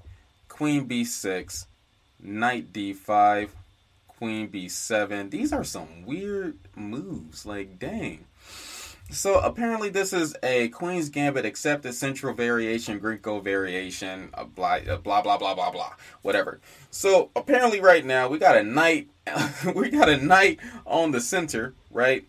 queen 0.48 0.88
b6, 0.88 1.66
knight 2.22 2.72
d5, 2.72 3.50
queen 4.08 4.48
b7. 4.48 5.32
These 5.32 5.52
are 5.52 5.64
some 5.64 6.06
weird 6.06 6.58
moves. 6.76 7.46
Like, 7.46 7.80
dang. 7.80 8.26
So 9.10 9.40
apparently 9.40 9.90
this 9.90 10.14
is 10.14 10.36
a 10.42 10.70
Queen's 10.70 11.10
Gambit 11.10 11.46
except 11.46 11.84
the 11.84 11.94
central 11.94 12.34
variation, 12.34 13.00
Grinko 13.00 13.44
variation, 13.44 14.30
blah, 14.56 14.80
blah 14.80 15.22
blah 15.22 15.38
blah 15.38 15.54
blah 15.54 15.72
blah, 15.72 15.94
whatever. 16.22 16.60
So 16.90 17.30
apparently 17.36 17.80
right 17.80 18.04
now 18.04 18.28
we 18.28 18.40
got 18.40 18.58
a 18.58 18.64
knight, 18.64 19.10
we 19.76 19.90
got 19.90 20.10
a 20.10 20.18
knight 20.18 20.60
on 20.86 21.12
the 21.12 21.22
center, 21.22 21.74
right? 21.92 22.26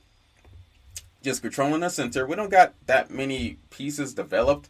Just 1.22 1.40
controlling 1.40 1.80
the 1.80 1.88
center. 1.88 2.26
We 2.26 2.36
don't 2.36 2.50
got 2.50 2.74
that 2.86 3.10
many 3.10 3.56
pieces 3.70 4.12
developed. 4.12 4.68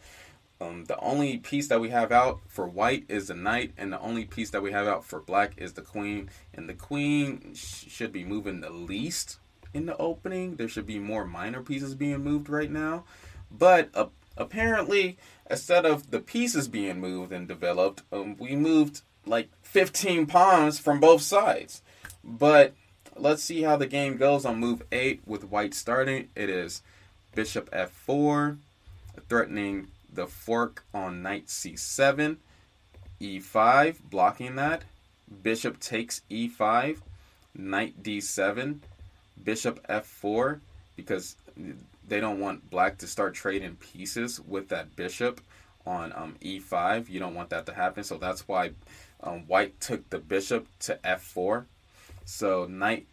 Um, 0.65 0.85
the 0.85 0.99
only 1.01 1.39
piece 1.39 1.69
that 1.69 1.81
we 1.81 1.91
have 1.91 2.11
out 2.11 2.41
for 2.49 2.67
white 2.67 3.05
is 3.09 3.29
the 3.29 3.35
knight, 3.35 3.73
and 3.77 3.93
the 3.93 4.01
only 4.01 4.25
piece 4.25 4.51
that 4.51 4.63
we 4.63 4.73
have 4.73 4.87
out 4.87 5.05
for 5.05 5.21
black 5.21 5.53
is 5.57 5.75
the 5.75 5.83
queen. 5.83 6.31
And 6.55 6.69
the 6.69 6.75
queen 6.75 7.53
sh- 7.55 7.91
should 7.91 8.13
be 8.13 8.25
moving 8.25 8.61
the 8.61 8.71
least 8.71 9.39
in 9.75 9.87
the 9.87 9.97
opening. 9.99 10.57
There 10.57 10.69
should 10.69 10.87
be 10.87 10.99
more 10.99 11.25
minor 11.25 11.63
pieces 11.63 11.95
being 11.95 12.23
moved 12.25 12.49
right 12.49 12.71
now. 12.71 13.05
But 13.51 13.91
uh, 13.95 14.07
apparently, 14.37 15.19
instead 15.51 15.85
of 15.85 16.11
the 16.11 16.21
pieces 16.21 16.69
being 16.69 17.01
moved 17.01 17.33
and 17.33 17.47
developed, 17.47 18.03
um, 18.11 18.37
we 18.39 18.57
moved 18.57 19.03
like 19.27 19.51
15 19.63 20.27
pawns 20.27 20.79
from 20.79 20.99
both 20.99 21.21
sides. 21.21 21.83
But 22.23 22.75
let's 23.17 23.43
see 23.43 23.63
how 23.63 23.77
the 23.77 23.87
game 23.87 24.17
goes 24.17 24.45
on 24.47 24.61
move 24.61 24.83
8 24.91 25.23
with 25.27 25.45
white 25.45 25.75
starting. 25.75 26.29
It 26.35 26.49
is 26.49 26.83
bishop 27.35 27.71
f4, 27.71 28.59
threatening 29.29 29.89
the 30.15 30.27
fork 30.27 30.85
on 30.93 31.23
knight 31.23 31.47
c7, 31.47 32.37
e5, 33.21 33.97
blocking 34.11 34.57
that. 34.57 34.85
Bishop 35.43 35.81
takes 35.81 36.23
e5, 36.31 36.99
knight 37.55 38.03
d7, 38.03 38.79
bishop 39.43 39.87
f4, 39.89 40.61
because 40.97 41.37
they 42.07 42.21
don't 42.21 42.41
want 42.41 42.71
black 42.71 42.99
to 42.99 43.07
start 43.07 43.35
trading 43.35 43.77
pieces 43.77 44.41
with 44.41 44.69
that 44.69 44.95
bishop 44.97 45.41
on 45.87 46.13
um, 46.15 46.37
e5. 46.43 47.09
You 47.09 47.21
don't 47.21 47.35
want 47.35 47.51
that 47.51 47.67
to 47.67 47.75
happen, 47.75 48.05
so 48.05 48.17
that's 48.19 48.47
why 48.47 48.71
um, 49.23 49.41
white 49.47 49.81
took 49.81 50.09
the 50.11 50.19
bishop 50.19 50.67
to 50.81 50.99
f4. 51.05 51.65
So 52.25 52.67
knight 52.67 53.07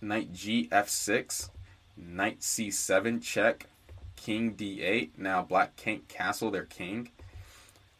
knight 0.00 0.32
g 0.32 0.68
f6, 0.70 1.48
knight 1.96 2.40
c7 2.40 3.22
check, 3.22 3.66
king 4.24 4.54
d8. 4.54 5.10
Now 5.18 5.42
black 5.42 5.76
can't 5.76 6.08
castle 6.08 6.50
their 6.50 6.64
king. 6.64 7.10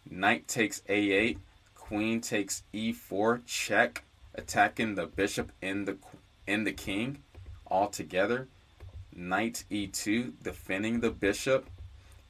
Knight 0.09 0.49
takes 0.49 0.81
a8. 0.89 1.37
Queen 1.75 2.21
takes 2.23 2.63
e4. 2.73 3.45
Check. 3.47 4.05
Attacking 4.35 4.95
the 4.95 5.07
bishop 5.07 5.53
and 5.63 5.87
the 5.87 5.97
and 6.47 6.67
the 6.67 6.73
king 6.73 7.19
all 7.67 7.89
together. 7.89 8.49
knight 9.15 9.65
e2, 9.71 10.33
defending 10.43 11.01
the 11.01 11.11
bishop 11.11 11.69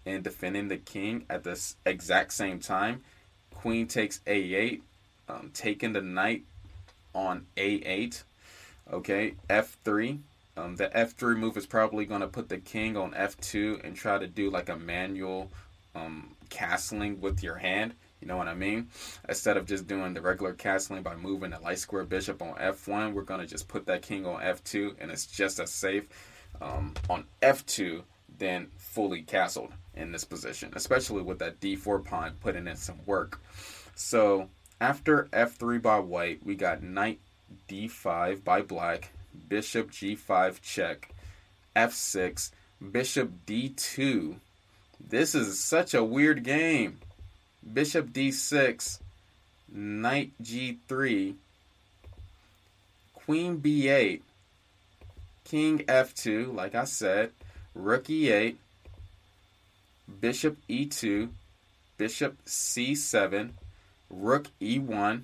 and 0.04 0.22
defending 0.22 0.68
the 0.68 0.76
king 0.76 1.24
at 1.30 1.44
the 1.44 1.58
exact 1.86 2.32
same 2.32 2.58
time. 2.58 3.02
Queen 3.54 3.86
takes 3.86 4.18
a8, 4.26 4.80
um, 5.28 5.50
taking 5.54 5.94
the 5.94 6.02
knight 6.02 6.42
on 7.14 7.46
a8. 7.56 8.22
Okay, 8.92 9.34
f3. 9.48 10.18
Um, 10.56 10.76
the 10.76 10.88
f3 10.88 11.36
move 11.36 11.56
is 11.56 11.66
probably 11.66 12.04
going 12.04 12.20
to 12.20 12.28
put 12.28 12.48
the 12.48 12.58
king 12.58 12.96
on 12.96 13.12
f2 13.12 13.84
and 13.84 13.96
try 13.96 14.18
to 14.18 14.26
do 14.26 14.50
like 14.50 14.68
a 14.68 14.76
manual 14.76 15.50
um, 15.94 16.30
castling 16.48 17.18
with 17.18 17.42
your 17.42 17.56
hand. 17.56 17.94
You 18.20 18.28
know 18.28 18.36
what 18.36 18.48
I 18.48 18.54
mean? 18.54 18.88
Instead 19.28 19.56
of 19.56 19.66
just 19.66 19.86
doing 19.86 20.14
the 20.14 20.20
regular 20.20 20.54
castling 20.54 21.02
by 21.02 21.14
moving 21.14 21.50
the 21.50 21.60
light 21.60 21.78
square 21.78 22.04
bishop 22.04 22.40
on 22.40 22.54
f1, 22.54 23.12
we're 23.12 23.22
going 23.22 23.40
to 23.40 23.46
just 23.46 23.68
put 23.68 23.86
that 23.86 24.02
king 24.02 24.24
on 24.26 24.40
f2 24.40 24.94
and 24.98 25.10
it's 25.10 25.26
just 25.26 25.58
as 25.58 25.70
safe 25.70 26.06
um, 26.62 26.94
on 27.10 27.24
f2 27.42 28.02
than 28.38 28.68
fully 28.78 29.22
castled 29.22 29.72
in 29.94 30.10
this 30.10 30.24
position, 30.24 30.72
especially 30.74 31.22
with 31.22 31.38
that 31.38 31.60
d4 31.60 32.04
pawn 32.04 32.32
putting 32.40 32.66
in 32.66 32.76
some 32.76 32.98
work. 33.06 33.40
So 33.94 34.48
after 34.80 35.24
f3 35.32 35.80
by 35.80 35.98
white, 35.98 36.44
we 36.44 36.54
got 36.54 36.82
knight 36.82 37.20
d5 37.68 38.42
by 38.42 38.62
black, 38.62 39.10
bishop 39.48 39.90
g5 39.90 40.60
check, 40.60 41.14
f6, 41.76 42.50
bishop 42.92 43.30
d2. 43.46 44.36
This 45.00 45.34
is 45.34 45.60
such 45.60 45.94
a 45.94 46.04
weird 46.04 46.44
game. 46.44 46.98
Bishop 47.72 48.08
d6, 48.08 49.00
knight 49.72 50.32
g3, 50.42 51.34
queen 53.14 53.60
b8, 53.60 54.20
king 55.44 55.78
f2, 55.78 56.54
like 56.54 56.74
I 56.74 56.84
said, 56.84 57.30
rook 57.74 58.04
e8, 58.04 58.56
bishop 60.20 60.56
e2, 60.68 61.30
bishop 61.96 62.36
c7, 62.44 63.50
rook 64.10 64.48
e1. 64.60 65.22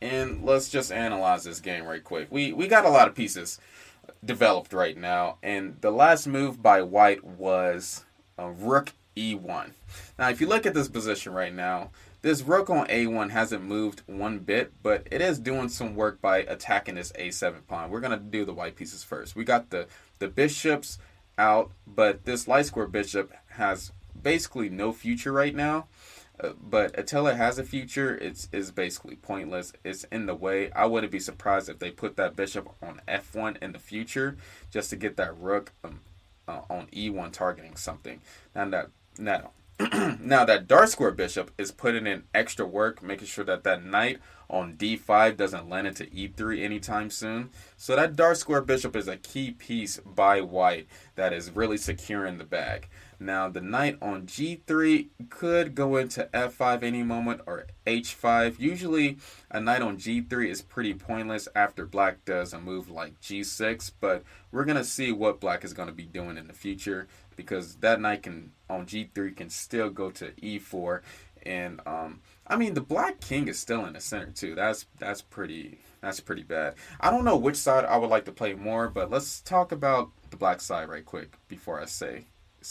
And 0.00 0.44
let's 0.44 0.68
just 0.68 0.90
analyze 0.90 1.44
this 1.44 1.60
game 1.60 1.84
right 1.84 2.02
quick. 2.02 2.28
We 2.30 2.52
we 2.52 2.68
got 2.68 2.84
a 2.84 2.90
lot 2.90 3.08
of 3.08 3.14
pieces 3.14 3.58
developed 4.24 4.72
right 4.72 4.96
now, 4.96 5.36
and 5.42 5.76
the 5.80 5.90
last 5.90 6.26
move 6.26 6.62
by 6.62 6.82
white 6.82 7.22
was 7.24 8.04
a 8.38 8.50
rook 8.50 8.92
e1. 9.16 9.72
Now, 10.18 10.28
if 10.30 10.40
you 10.40 10.46
look 10.46 10.66
at 10.66 10.74
this 10.74 10.88
position 10.88 11.32
right 11.32 11.54
now, 11.54 11.90
this 12.22 12.42
rook 12.42 12.68
on 12.68 12.86
a1 12.88 13.30
hasn't 13.30 13.64
moved 13.64 14.02
one 14.06 14.40
bit, 14.40 14.72
but 14.82 15.06
it 15.10 15.22
is 15.22 15.38
doing 15.38 15.68
some 15.68 15.94
work 15.94 16.20
by 16.20 16.38
attacking 16.38 16.96
this 16.96 17.12
a7 17.12 17.66
pawn. 17.66 17.90
We're 17.90 18.00
to 18.00 18.16
do 18.16 18.44
the 18.44 18.52
white 18.52 18.76
pieces 18.76 19.02
first. 19.02 19.34
We 19.34 19.44
got 19.44 19.70
the, 19.70 19.86
the 20.18 20.28
bishops 20.28 20.98
out, 21.38 21.70
but 21.86 22.26
this 22.26 22.46
light 22.46 22.66
square 22.66 22.86
bishop 22.86 23.32
has 23.52 23.92
basically 24.20 24.68
no 24.68 24.92
future 24.92 25.32
right 25.32 25.54
now. 25.54 25.86
But 26.62 26.94
it 26.96 27.10
has 27.10 27.58
a 27.58 27.64
future, 27.64 28.16
it's 28.16 28.48
is 28.52 28.70
basically 28.70 29.16
pointless. 29.16 29.72
It's 29.84 30.04
in 30.04 30.26
the 30.26 30.34
way. 30.34 30.70
I 30.72 30.86
wouldn't 30.86 31.12
be 31.12 31.20
surprised 31.20 31.68
if 31.68 31.78
they 31.78 31.90
put 31.90 32.16
that 32.16 32.36
bishop 32.36 32.68
on 32.82 33.00
f1 33.08 33.62
in 33.62 33.72
the 33.72 33.78
future 33.78 34.36
just 34.70 34.90
to 34.90 34.96
get 34.96 35.16
that 35.16 35.36
rook 35.38 35.72
um, 35.84 36.00
uh, 36.48 36.62
on 36.68 36.86
e1 36.88 37.32
targeting 37.32 37.76
something. 37.76 38.20
Now 38.54 38.68
that 38.68 38.90
now, 39.18 39.50
now 40.20 40.44
that 40.44 40.66
dark 40.66 40.88
square 40.88 41.10
bishop 41.10 41.50
is 41.58 41.72
putting 41.72 42.06
in 42.06 42.24
extra 42.34 42.66
work, 42.66 43.02
making 43.02 43.26
sure 43.26 43.44
that 43.44 43.64
that 43.64 43.84
knight 43.84 44.18
on 44.48 44.74
d5 44.74 45.36
doesn't 45.36 45.68
land 45.68 45.86
into 45.86 46.04
e3 46.06 46.62
anytime 46.62 47.10
soon. 47.10 47.50
So 47.76 47.96
that 47.96 48.16
dark 48.16 48.36
square 48.36 48.62
bishop 48.62 48.96
is 48.96 49.08
a 49.08 49.16
key 49.16 49.52
piece 49.52 49.98
by 49.98 50.40
white 50.40 50.86
that 51.14 51.32
is 51.32 51.50
really 51.50 51.76
securing 51.76 52.38
the 52.38 52.44
bag. 52.44 52.88
Now 53.22 53.50
the 53.50 53.60
knight 53.60 53.98
on 54.00 54.26
g3 54.26 55.08
could 55.28 55.74
go 55.74 55.96
into 55.96 56.30
f5 56.32 56.82
any 56.82 57.02
moment 57.02 57.42
or 57.46 57.66
h5. 57.86 58.58
Usually 58.58 59.18
a 59.50 59.60
knight 59.60 59.82
on 59.82 59.98
g3 59.98 60.48
is 60.48 60.62
pretty 60.62 60.94
pointless 60.94 61.46
after 61.54 61.84
black 61.84 62.24
does 62.24 62.54
a 62.54 62.58
move 62.58 62.88
like 62.88 63.20
g6, 63.20 63.92
but 64.00 64.24
we're 64.50 64.64
going 64.64 64.78
to 64.78 64.84
see 64.84 65.12
what 65.12 65.38
black 65.38 65.64
is 65.64 65.74
going 65.74 65.88
to 65.88 65.94
be 65.94 66.04
doing 66.04 66.38
in 66.38 66.46
the 66.46 66.54
future 66.54 67.08
because 67.36 67.76
that 67.76 68.00
knight 68.00 68.22
can 68.22 68.52
on 68.70 68.86
g3 68.86 69.36
can 69.36 69.50
still 69.50 69.90
go 69.90 70.10
to 70.10 70.30
e4 70.42 71.02
and 71.42 71.80
um 71.86 72.20
I 72.46 72.56
mean 72.56 72.72
the 72.72 72.80
black 72.80 73.20
king 73.20 73.48
is 73.48 73.58
still 73.58 73.84
in 73.84 73.92
the 73.92 74.00
center 74.00 74.30
too. 74.32 74.54
That's 74.54 74.86
that's 74.98 75.20
pretty 75.20 75.78
that's 76.00 76.20
pretty 76.20 76.42
bad. 76.42 76.74
I 77.00 77.10
don't 77.10 77.24
know 77.24 77.36
which 77.36 77.56
side 77.56 77.84
I 77.84 77.98
would 77.98 78.10
like 78.10 78.24
to 78.24 78.32
play 78.32 78.54
more, 78.54 78.88
but 78.88 79.10
let's 79.10 79.42
talk 79.42 79.72
about 79.72 80.10
the 80.30 80.38
black 80.38 80.62
side 80.62 80.88
right 80.88 81.04
quick 81.04 81.36
before 81.48 81.80
I 81.80 81.84
say 81.84 82.24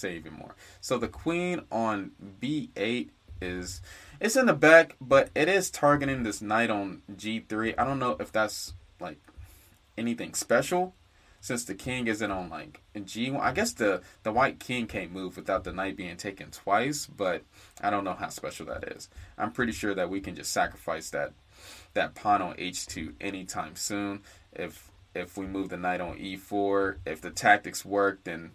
even 0.04 0.34
more. 0.34 0.56
So 0.82 0.98
the 0.98 1.08
queen 1.08 1.62
on 1.72 2.12
b8 2.42 3.10
is 3.42 3.82
it's 4.20 4.36
in 4.36 4.48
the 4.48 4.54
back, 4.54 4.96
but 5.00 5.30
it 5.34 5.48
is 5.48 5.70
targeting 5.70 6.24
this 6.24 6.42
knight 6.42 6.70
on 6.70 7.02
g3. 7.12 7.76
I 7.78 7.84
don't 7.86 8.00
know 8.00 8.18
if 8.20 8.32
that's 8.32 8.74
like 9.00 9.20
anything 9.98 10.34
special 10.34 10.94
since 11.42 11.64
the 11.64 11.76
king 11.76 12.08
isn't 12.08 12.32
on 12.32 12.50
like 12.50 12.82
g1. 12.96 13.40
I 13.40 13.54
guess 13.54 13.74
the 13.74 14.02
the 14.24 14.32
white 14.32 14.60
king 14.60 14.88
can't 14.88 15.12
move 15.12 15.38
without 15.38 15.64
the 15.64 15.74
knight 15.74 15.98
being 15.98 16.18
taken 16.18 16.52
twice, 16.52 17.06
but 17.06 17.44
I 17.82 17.90
don't 17.90 18.04
know 18.04 18.14
how 18.14 18.30
special 18.30 18.66
that 18.68 18.92
is. 18.96 19.10
I'm 19.38 19.52
pretty 19.52 19.72
sure 19.72 19.96
that 19.96 20.10
we 20.10 20.22
can 20.22 20.36
just 20.36 20.52
sacrifice 20.52 21.10
that 21.12 21.34
that 21.94 22.16
pawn 22.16 22.42
on 22.42 22.56
h2 22.56 23.14
anytime 23.20 23.76
soon 23.76 24.22
if 24.54 24.92
if 25.16 25.38
we 25.38 25.46
move 25.46 25.70
the 25.70 25.78
knight 25.78 26.02
on 26.02 26.18
e4. 26.18 26.98
If 27.06 27.22
the 27.22 27.32
tactics 27.32 27.84
work, 27.84 28.24
then 28.24 28.52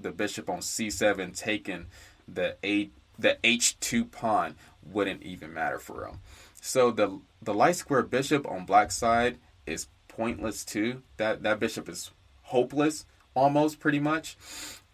the 0.00 0.10
bishop 0.10 0.48
on 0.50 0.58
c7 0.58 1.36
taking 1.36 1.86
the 2.26 2.56
a 2.64 2.90
the 3.18 3.38
h2 3.44 4.10
pawn 4.10 4.56
wouldn't 4.84 5.22
even 5.22 5.52
matter 5.52 5.78
for 5.78 6.06
him. 6.06 6.20
So 6.60 6.90
the 6.90 7.20
the 7.42 7.54
light 7.54 7.76
square 7.76 8.02
bishop 8.02 8.46
on 8.46 8.64
black 8.64 8.90
side 8.90 9.38
is 9.66 9.86
pointless 10.08 10.64
too. 10.64 11.02
That 11.16 11.42
that 11.42 11.60
bishop 11.60 11.88
is 11.88 12.10
hopeless 12.42 13.06
almost 13.34 13.80
pretty 13.80 14.00
much. 14.00 14.36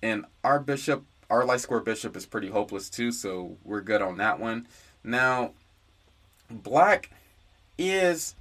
And 0.02 0.24
our 0.42 0.58
bishop, 0.58 1.04
our 1.28 1.44
light 1.44 1.60
square 1.60 1.80
bishop 1.80 2.16
is 2.16 2.26
pretty 2.26 2.48
hopeless 2.48 2.88
too, 2.88 3.12
so 3.12 3.56
we're 3.64 3.82
good 3.82 4.02
on 4.02 4.16
that 4.16 4.40
one. 4.40 4.66
Now 5.04 5.52
black 6.50 7.10
is 7.78 8.34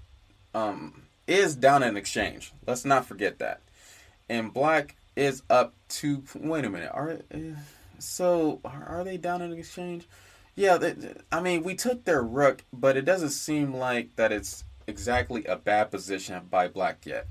um 0.54 1.04
is 1.28 1.56
down 1.56 1.84
in 1.84 1.96
exchange. 1.96 2.52
Let's 2.66 2.86
not 2.86 3.06
forget 3.06 3.40
that. 3.40 3.62
And 4.28 4.54
black 4.54 4.96
is 5.20 5.44
up 5.50 5.74
to 5.90 6.24
wait 6.36 6.66
a 6.66 6.70
minute. 6.70 6.92
Are 6.94 7.20
uh, 7.34 7.38
so 8.00 8.62
are 8.64 9.04
they 9.04 9.18
down 9.18 9.42
in 9.42 9.52
exchange? 9.54 10.08
Yeah, 10.56 10.78
they, 10.78 10.96
I 11.32 11.42
mean 11.42 11.64
we 11.64 11.76
took 11.76 12.06
their 12.06 12.24
rook, 12.24 12.64
but 12.72 12.98
it 12.98 13.06
doesn't 13.06 13.30
seem 13.30 13.74
like 13.74 14.16
that 14.16 14.32
it's 14.32 14.64
exactly 14.88 15.46
a 15.46 15.56
bad 15.56 15.92
position 15.92 16.48
by 16.50 16.68
black 16.68 17.06
yet. 17.06 17.28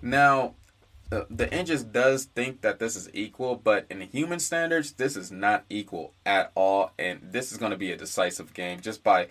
Now, 0.00 0.54
the 1.10 1.52
engine 1.52 1.90
does 1.90 2.24
think 2.24 2.60
that 2.60 2.78
this 2.78 2.94
is 2.94 3.10
equal, 3.12 3.56
but 3.56 3.86
in 3.90 4.00
human 4.00 4.38
standards, 4.38 4.92
this 4.92 5.16
is 5.16 5.32
not 5.32 5.64
equal 5.68 6.14
at 6.24 6.52
all, 6.54 6.92
and 6.98 7.20
this 7.20 7.50
is 7.50 7.58
going 7.58 7.72
to 7.72 7.76
be 7.76 7.90
a 7.90 7.96
decisive 7.96 8.54
game 8.54 8.80
just 8.80 9.02
by 9.02 9.26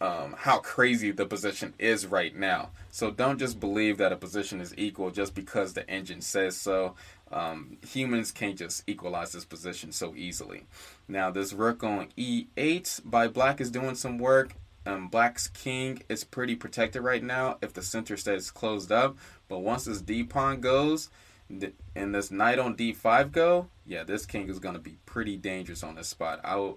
um, 0.00 0.34
how 0.38 0.58
crazy 0.58 1.10
the 1.10 1.26
position 1.26 1.74
is 1.78 2.06
right 2.06 2.34
now. 2.34 2.70
So 2.90 3.10
don't 3.10 3.38
just 3.38 3.60
believe 3.60 3.98
that 3.98 4.12
a 4.12 4.16
position 4.16 4.60
is 4.60 4.74
equal 4.76 5.10
just 5.10 5.34
because 5.34 5.74
the 5.74 5.88
engine 5.88 6.20
says 6.20 6.56
so. 6.56 6.94
Um, 7.30 7.78
humans 7.86 8.30
can't 8.30 8.56
just 8.56 8.84
equalize 8.86 9.32
this 9.32 9.44
position 9.44 9.92
so 9.92 10.14
easily. 10.14 10.66
Now, 11.08 11.30
this 11.30 11.52
rook 11.52 11.82
on 11.82 12.08
e8 12.16 13.00
by 13.04 13.28
black 13.28 13.60
is 13.60 13.70
doing 13.70 13.96
some 13.96 14.18
work. 14.18 14.54
Um, 14.86 15.08
Black's 15.08 15.48
king 15.48 16.02
is 16.08 16.22
pretty 16.22 16.54
protected 16.54 17.02
right 17.02 17.22
now 17.22 17.58
if 17.60 17.72
the 17.72 17.82
center 17.82 18.16
stays 18.16 18.52
closed 18.52 18.92
up. 18.92 19.16
But 19.48 19.58
once 19.58 19.84
this 19.84 20.00
d 20.00 20.22
pawn 20.22 20.60
goes 20.60 21.10
and 21.48 22.14
this 22.14 22.30
knight 22.30 22.58
on 22.58 22.76
d5 22.76 23.32
go, 23.32 23.68
yeah, 23.84 24.04
this 24.04 24.26
king 24.26 24.48
is 24.48 24.60
going 24.60 24.74
to 24.74 24.80
be 24.80 24.98
pretty 25.04 25.36
dangerous 25.36 25.82
on 25.82 25.96
this 25.96 26.08
spot. 26.08 26.40
I, 26.44 26.74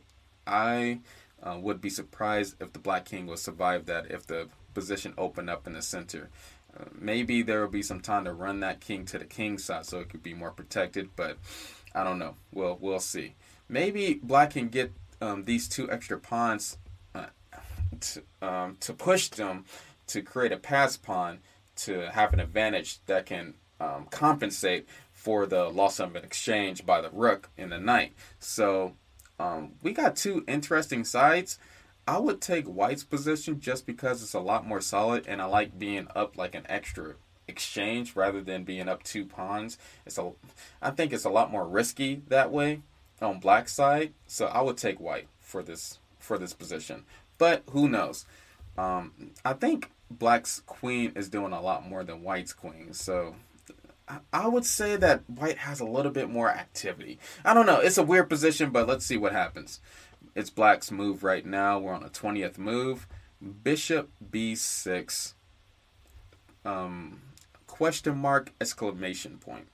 I 0.48 1.00
uh, 1.44 1.58
would 1.60 1.82
be 1.82 1.90
surprised 1.90 2.56
if 2.60 2.74
the 2.74 2.80
black 2.80 3.06
king 3.06 3.26
will 3.26 3.38
survive 3.38 3.86
that 3.86 4.10
if 4.12 4.26
the 4.26 4.48
position 4.74 5.14
opened 5.18 5.50
up 5.50 5.68
in 5.68 5.74
the 5.74 5.82
center. 5.82 6.30
Uh, 6.78 6.86
maybe 6.94 7.42
there 7.42 7.62
will 7.62 7.68
be 7.68 7.82
some 7.82 8.00
time 8.00 8.26
to 8.26 8.34
run 8.34 8.60
that 8.60 8.80
king 8.80 9.06
to 9.06 9.18
the 9.18 9.26
king 9.26 9.58
side 9.58 9.86
so 9.86 10.00
it 10.00 10.10
could 10.10 10.24
be 10.24 10.34
more 10.34 10.52
protected, 10.52 11.10
but 11.16 11.38
I 11.96 12.04
don't 12.04 12.20
know. 12.20 12.36
We'll 12.54 12.78
we'll 12.80 13.00
see. 13.00 13.36
Maybe 13.68 14.20
black 14.22 14.52
can 14.52 14.70
get 14.70 14.92
um, 15.22 15.46
these 15.46 15.68
two 15.68 15.92
extra 15.92 16.20
pawns 16.20 16.78
to, 18.00 18.24
um, 18.42 18.78
to 18.82 18.94
push 18.94 19.30
them 19.30 19.66
to 20.08 20.22
create 20.22 20.52
a 20.52 20.58
pass 20.58 20.98
pawn 20.98 21.40
to 21.76 22.10
have 22.12 22.34
an 22.34 22.40
advantage 22.40 23.04
that 23.06 23.26
can 23.26 23.54
um, 23.80 24.08
compensate 24.10 24.88
for 25.14 25.46
the 25.46 25.70
loss 25.70 26.00
of 26.00 26.16
an 26.16 26.24
exchange 26.24 26.86
by 26.86 27.02
the 27.02 27.10
rook 27.10 27.50
in 27.58 27.70
the 27.70 27.80
knight. 27.80 28.14
So 28.40 28.96
um, 29.40 29.74
we 29.82 29.94
got 29.94 30.16
two 30.16 30.44
interesting 30.48 31.04
sides. 31.04 31.58
I 32.08 32.18
would 32.18 32.42
take 32.42 32.66
white's 32.66 33.04
position 33.04 33.60
just 33.60 33.86
because 33.86 34.22
it's 34.22 34.34
a 34.34 34.40
lot 34.40 34.68
more 34.68 34.82
solid 34.82 35.26
and 35.28 35.42
I 35.42 35.46
like 35.46 35.78
being 35.78 36.08
up 36.16 36.38
like 36.38 36.56
an 36.56 36.66
extra 36.68 37.16
exchange 37.48 38.16
rather 38.16 38.42
than 38.42 38.64
being 38.64 38.90
up 38.90 39.04
two 39.04 39.26
pawns. 39.26 39.78
It's 40.06 40.18
a, 40.18 40.32
I 40.82 40.92
think 40.92 41.14
it's 41.14 41.26
a 41.26 41.30
lot 41.30 41.52
more 41.52 41.68
risky 41.68 42.22
that 42.28 42.52
way 42.52 42.82
on 43.22 43.40
black 43.40 43.70
side. 43.70 44.14
So 44.28 44.48
I 44.48 44.62
would 44.62 44.78
take 44.78 45.00
white 45.00 45.28
for 45.40 45.64
this 45.64 46.00
for 46.20 46.38
this 46.38 46.54
position. 46.54 47.06
But 47.38 47.64
who 47.72 47.88
knows? 47.88 48.26
Um, 48.78 49.32
I 49.46 49.54
think 49.54 49.92
black's 50.10 50.62
queen 50.66 51.12
is 51.16 51.30
doing 51.30 51.54
a 51.54 51.62
lot 51.62 51.88
more 51.88 52.04
than 52.04 52.24
white's 52.24 52.54
queen. 52.54 52.94
So 52.94 53.36
I 54.34 54.48
would 54.48 54.66
say 54.66 54.96
that 54.96 55.30
white 55.30 55.60
has 55.60 55.80
a 55.80 55.86
little 55.86 56.12
bit 56.12 56.30
more 56.30 56.50
activity. 56.50 57.20
I 57.46 57.54
don't 57.54 57.66
know. 57.66 57.80
It's 57.80 57.98
a 57.98 58.04
weird 58.04 58.30
position, 58.30 58.72
but 58.72 58.88
let's 58.88 59.06
see 59.06 59.18
what 59.18 59.34
happens. 59.34 59.80
It's 60.36 60.50
black's 60.50 60.92
move 60.92 61.24
right 61.24 61.46
now. 61.46 61.80
We're 61.80 61.94
on 61.94 62.04
a 62.04 62.10
20th 62.10 62.58
move. 62.58 63.08
Bishop 63.64 64.10
b6. 64.32 65.34
Um, 66.66 67.22
question 67.68 68.18
mark 68.18 68.52
exclamation 68.60 69.38
point. 69.38 69.68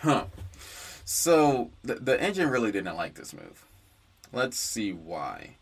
Huh. 0.00 0.26
So 1.04 1.70
the, 1.82 1.94
the 1.94 2.20
engine 2.20 2.50
really 2.50 2.72
didn't 2.72 2.96
like 2.96 3.14
this 3.14 3.32
move. 3.32 3.64
Let's 4.32 4.58
see 4.58 4.92
why. 4.92 5.56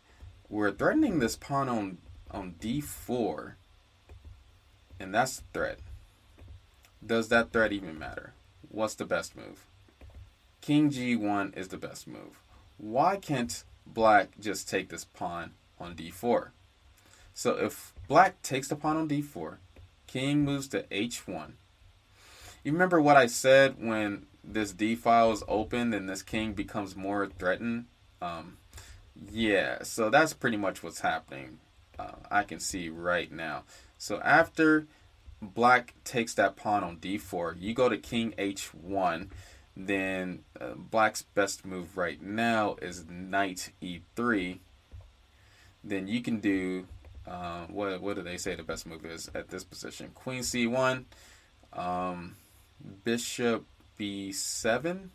We're 0.49 0.71
threatening 0.71 1.19
this 1.19 1.35
pawn 1.35 1.69
on 1.69 1.97
on 2.31 2.55
d4. 2.59 3.53
And 4.99 5.13
that's 5.13 5.37
the 5.37 5.43
threat. 5.53 5.79
Does 7.05 7.27
that 7.29 7.51
threat 7.51 7.71
even 7.71 7.99
matter? 7.99 8.33
What's 8.69 8.95
the 8.95 9.05
best 9.05 9.35
move? 9.35 9.65
King 10.61 10.89
g1 10.89 11.55
is 11.55 11.67
the 11.67 11.77
best 11.77 12.07
move. 12.07 12.39
Why 12.77 13.17
can't 13.17 13.63
black 13.85 14.29
just 14.39 14.67
take 14.67 14.89
this 14.89 15.05
pawn 15.05 15.51
on 15.79 15.95
d4? 15.95 16.49
So 17.33 17.57
if 17.57 17.93
black 18.07 18.41
takes 18.41 18.69
the 18.69 18.75
pawn 18.75 18.97
on 18.97 19.07
d4, 19.07 19.57
king 20.07 20.43
moves 20.43 20.67
to 20.69 20.83
h1. 20.83 21.51
You 22.63 22.71
remember 22.71 22.99
what 22.99 23.17
I 23.17 23.27
said 23.27 23.75
when 23.77 24.25
this 24.43 24.71
d 24.71 24.95
file 24.95 25.31
is 25.31 25.43
opened 25.47 25.93
and 25.93 26.09
this 26.09 26.23
king 26.23 26.53
becomes 26.53 26.95
more 26.95 27.27
threatened? 27.27 27.85
Um, 28.21 28.57
yeah, 29.29 29.83
so 29.83 30.09
that's 30.09 30.33
pretty 30.33 30.57
much 30.57 30.81
what's 30.81 31.01
happening. 31.01 31.59
Uh, 31.99 32.13
I 32.31 32.43
can 32.43 32.59
see 32.59 32.89
right 32.89 33.31
now. 33.31 33.63
So 33.99 34.19
after 34.21 34.87
black 35.53 35.93
takes 36.03 36.33
that 36.35 36.55
pawn 36.55 36.83
on 36.83 36.97
d4, 36.97 37.55
you 37.59 37.73
go 37.73 37.89
to 37.89 37.97
king 37.97 38.33
h1. 38.37 39.29
Then 39.77 40.43
uh, 40.59 40.75
black's 40.75 41.21
best 41.21 41.65
move 41.65 41.97
right 41.97 42.21
now 42.21 42.77
is 42.81 43.05
knight 43.09 43.71
e3. 43.81 44.59
Then 45.83 46.07
you 46.07 46.21
can 46.21 46.39
do 46.39 46.87
uh, 47.27 47.65
what 47.67 48.01
what 48.01 48.15
do 48.15 48.21
they 48.21 48.37
say 48.37 48.55
the 48.55 48.63
best 48.63 48.85
move 48.85 49.05
is 49.05 49.29
at 49.35 49.49
this 49.49 49.63
position? 49.63 50.11
Queen 50.13 50.41
c1, 50.41 51.05
um, 51.73 52.35
bishop 53.03 53.65
b7, 53.99 55.09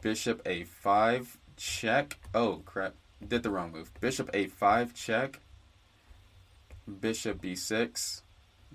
bishop 0.00 0.44
a5 0.44 1.26
check. 1.56 2.18
Oh 2.34 2.62
crap! 2.64 2.94
Did 3.26 3.42
the 3.42 3.50
wrong 3.50 3.72
move. 3.72 3.92
Bishop 4.00 4.30
a5 4.32 4.94
check. 4.94 5.40
Bishop 7.00 7.42
b6. 7.42 8.22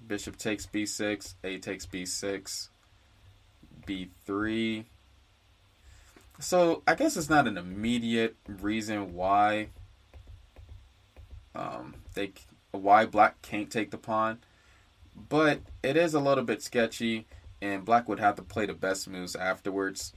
Bishop 0.07 0.37
takes 0.37 0.65
b6. 0.65 1.35
A 1.43 1.57
takes 1.57 1.85
b6. 1.85 2.69
b3. 3.85 4.85
So 6.39 6.83
I 6.87 6.95
guess 6.95 7.17
it's 7.17 7.29
not 7.29 7.47
an 7.47 7.57
immediate 7.57 8.35
reason 8.47 9.15
why 9.15 9.69
um, 11.55 11.95
they 12.13 12.33
why 12.71 13.05
black 13.05 13.41
can't 13.41 13.71
take 13.71 13.89
the 13.89 13.97
pawn, 13.97 14.37
but 15.29 15.61
it 15.81 15.97
is 15.97 16.13
a 16.13 16.19
little 16.19 16.43
bit 16.43 16.61
sketchy, 16.61 17.25
and 17.61 17.83
black 17.83 18.07
would 18.07 18.19
have 18.19 18.35
to 18.35 18.43
play 18.43 18.67
the 18.67 18.73
best 18.73 19.07
moves 19.09 19.35
afterwards 19.35 20.13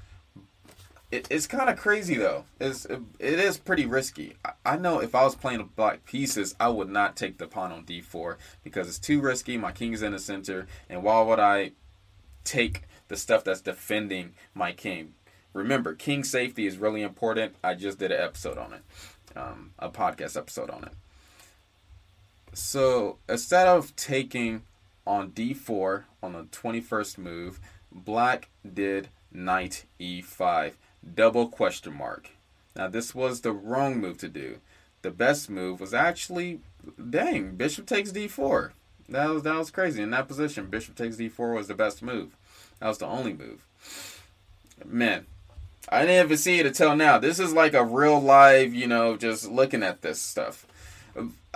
it, 1.10 1.26
it's 1.30 1.46
kind 1.46 1.68
of 1.68 1.76
crazy 1.76 2.16
though. 2.16 2.44
It's 2.60 2.84
it 2.86 3.04
is 3.18 3.58
pretty 3.58 3.86
risky. 3.86 4.36
I, 4.44 4.52
I, 4.64 4.76
know 4.76 5.00
if 5.00 5.14
I 5.14 5.24
was 5.24 5.34
playing 5.34 5.70
black 5.74 6.04
pieces, 6.04 6.54
I 6.60 6.68
would 6.68 6.88
not 6.88 7.16
take 7.16 7.38
the 7.38 7.46
pawn 7.46 7.72
on 7.72 7.84
d4 7.84 8.36
because 8.62 8.88
it's 8.88 8.98
too 8.98 9.20
risky. 9.20 9.56
My 9.56 9.72
king's 9.72 10.02
in 10.02 10.12
the 10.12 10.18
center, 10.18 10.66
and 10.88 11.02
why 11.02 11.20
would 11.22 11.40
I 11.40 11.72
take 12.44 12.82
the 13.08 13.16
stuff 13.16 13.42
that's 13.42 13.60
defending 13.60 14.34
my 14.54 14.72
king? 14.72 15.14
Remember, 15.52 15.94
king 15.94 16.22
safety 16.22 16.66
is 16.66 16.78
really 16.78 17.02
important. 17.02 17.56
I 17.64 17.74
just 17.74 17.98
did 17.98 18.12
an 18.12 18.20
episode 18.20 18.56
on 18.56 18.72
it, 18.72 18.82
um, 19.36 19.72
a 19.80 19.88
podcast 19.88 20.36
episode 20.36 20.70
on 20.70 20.84
it. 20.84 20.92
So 22.52 23.18
instead 23.28 23.66
of 23.66 23.94
taking 23.96 24.62
on 25.06 25.30
d4 25.32 26.04
on 26.22 26.32
the 26.34 26.44
21st 26.44 27.18
move, 27.18 27.58
black 27.90 28.48
did 28.72 29.08
knight 29.32 29.86
e5 30.00 30.74
double 31.14 31.48
question 31.48 31.96
mark. 31.96 32.30
Now, 32.76 32.88
this 32.88 33.14
was 33.14 33.40
the 33.40 33.52
wrong 33.52 34.00
move 34.00 34.18
to 34.18 34.28
do. 34.28 34.58
The 35.02 35.10
best 35.10 35.50
move 35.50 35.80
was 35.80 35.94
actually, 35.94 36.60
dang, 37.10 37.56
bishop 37.56 37.86
takes 37.86 38.12
d4. 38.12 38.70
That 39.08 39.28
was, 39.28 39.42
that 39.42 39.56
was 39.56 39.70
crazy. 39.70 40.02
In 40.02 40.10
that 40.10 40.28
position, 40.28 40.66
bishop 40.66 40.94
takes 40.94 41.16
d4 41.16 41.54
was 41.54 41.68
the 41.68 41.74
best 41.74 42.02
move. 42.02 42.36
That 42.78 42.88
was 42.88 42.98
the 42.98 43.06
only 43.06 43.32
move. 43.32 43.66
Man, 44.84 45.26
I 45.88 46.02
didn't 46.02 46.24
even 46.24 46.36
see 46.36 46.60
it 46.60 46.66
until 46.66 46.94
now. 46.96 47.18
This 47.18 47.38
is 47.38 47.52
like 47.52 47.74
a 47.74 47.84
real 47.84 48.20
live, 48.20 48.74
you 48.74 48.86
know, 48.86 49.16
just 49.16 49.50
looking 49.50 49.82
at 49.82 50.02
this 50.02 50.20
stuff. 50.20 50.66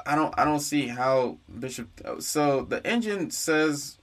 I 0.07 0.15
don't 0.15 0.35
I 0.37 0.45
don't 0.45 0.61
see 0.61 0.89
how 0.89 1.39
Bishop 1.59 1.89
so 2.19 2.63
the 2.63 2.85
engine 2.87 3.31
says 3.31 3.99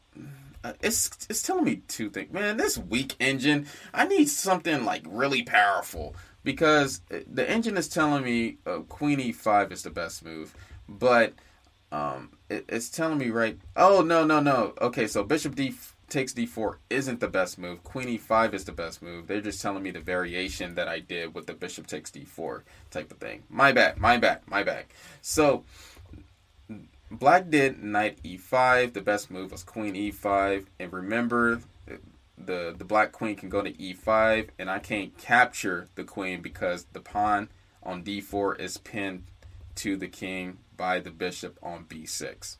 it's 0.82 1.28
it's 1.30 1.41
telling 1.41 1.63
me 1.63 1.82
two 1.88 2.10
things, 2.10 2.32
man. 2.32 2.58
This 2.58 2.78
weak 2.78 3.15
engine, 3.19 3.67
I 3.93 4.08
need 4.08 4.30
something 4.30 4.86
like 4.86 5.04
really 5.08 5.43
powerful 5.43 6.15
because 6.43 7.02
uh, 7.12 7.19
the 7.32 7.50
engine 7.50 7.78
is 7.78 7.88
telling 7.88 8.24
me 8.24 8.58
uh, 8.65 8.80
Queen 8.80 9.19
E5 9.19 9.71
is 9.71 9.84
the 9.84 9.89
best 9.89 10.24
move, 10.24 10.56
but 10.88 11.34
um, 11.91 12.32
it, 12.50 12.65
it's 12.69 12.89
telling 12.89 13.17
me 13.17 13.30
right. 13.30 13.58
Oh 13.76 14.02
no 14.02 14.26
no 14.26 14.39
no. 14.39 14.74
Okay, 14.82 15.08
so 15.08 15.24
Bishop 15.24 15.56
D 15.56 15.74
takes 16.12 16.34
D4 16.34 16.76
isn't 16.89 17.21
the 17.21 17.28
best 17.28 17.58
move. 17.58 17.84
Queen 17.84 18.19
E5 18.19 18.54
is 18.54 18.65
the 18.65 18.71
best 18.71 19.02
move. 19.02 19.28
They're 19.28 19.41
just 19.41 19.62
telling 19.62 19.82
me 19.82 19.91
the 19.91 20.02
variation 20.02 20.76
that 20.76 20.88
I 20.88 21.00
did 21.00 21.34
with 21.34 21.47
the 21.47 21.54
Bishop 21.54 21.88
takes 21.88 22.12
D4 22.12 22.63
type 22.91 23.12
of 23.12 23.17
thing. 23.17 23.43
My 23.50 23.71
bad, 23.71 23.97
my 23.97 24.17
bad, 24.17 24.41
my 24.45 24.62
bad. 24.62 24.86
So 25.21 25.63
Black 27.12 27.50
did 27.50 27.84
knight 27.84 28.24
e5. 28.24 28.93
The 28.93 29.02
best 29.02 29.30
move 29.30 29.52
was 29.52 29.63
queen 29.63 29.95
e5. 29.95 30.65
And 30.80 30.93
remember, 30.93 31.62
the 32.38 32.74
the 32.78 32.86
black 32.86 33.12
queen 33.12 33.36
can 33.36 33.50
go 33.50 33.62
to 33.62 33.71
e5, 33.71 34.50
and 34.58 34.69
I 34.69 34.80
can't 34.80 35.17
capture 35.17 35.88
the 35.95 36.04
queen 36.04 36.41
because 36.41 36.86
the 36.93 37.02
pawn 37.02 37.50
on 37.84 38.04
d4 38.04 38.60
is 38.60 38.78
pinned 38.78 39.24
to 39.76 39.95
the 39.97 40.08
king 40.08 40.60
by 40.78 41.00
the 41.00 41.12
bishop 41.12 41.58
on 41.62 41.86
b6. 41.86 42.58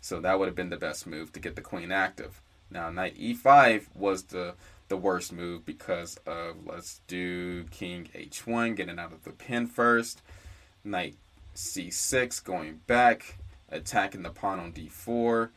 So 0.00 0.20
that 0.20 0.38
would 0.38 0.48
have 0.48 0.54
been 0.54 0.70
the 0.70 0.76
best 0.76 1.06
move 1.06 1.32
to 1.32 1.40
get 1.40 1.56
the 1.56 1.62
queen 1.62 1.92
active. 1.92 2.40
Now 2.70 2.90
knight 2.90 3.18
e5 3.18 3.94
was 3.94 4.24
the 4.24 4.54
the 4.88 4.96
worst 4.96 5.32
move 5.32 5.64
because 5.64 6.18
of 6.26 6.66
let's 6.66 7.00
do 7.06 7.64
king 7.64 8.08
h1 8.14 8.76
getting 8.76 8.98
out 8.98 9.12
of 9.12 9.24
the 9.24 9.30
pin 9.30 9.66
first, 9.66 10.20
knight 10.82 11.16
c6 11.54 12.44
going 12.44 12.80
back, 12.86 13.38
attacking 13.74 14.22
the 14.22 14.30
pawn 14.30 14.60
on 14.60 14.72
d4, 14.72 15.50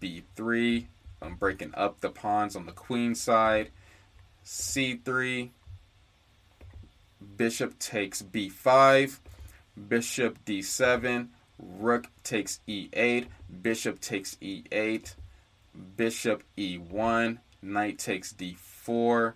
b3, 0.00 0.86
I'm 1.22 1.34
breaking 1.36 1.74
up 1.74 2.00
the 2.00 2.10
pawns 2.10 2.56
on 2.56 2.66
the 2.66 2.72
queen 2.72 3.14
side, 3.14 3.70
c3, 4.44 5.50
bishop 7.36 7.78
takes 7.78 8.22
b5, 8.22 9.18
bishop 9.88 10.38
d7, 10.44 11.28
rook 11.58 12.06
takes 12.24 12.60
e8, 12.68 13.26
bishop 13.62 14.00
takes 14.00 14.36
e8, 14.36 15.14
bishop 15.96 16.42
e1, 16.56 17.38
knight 17.62 17.98
takes 17.98 18.32
d4, 18.32 19.34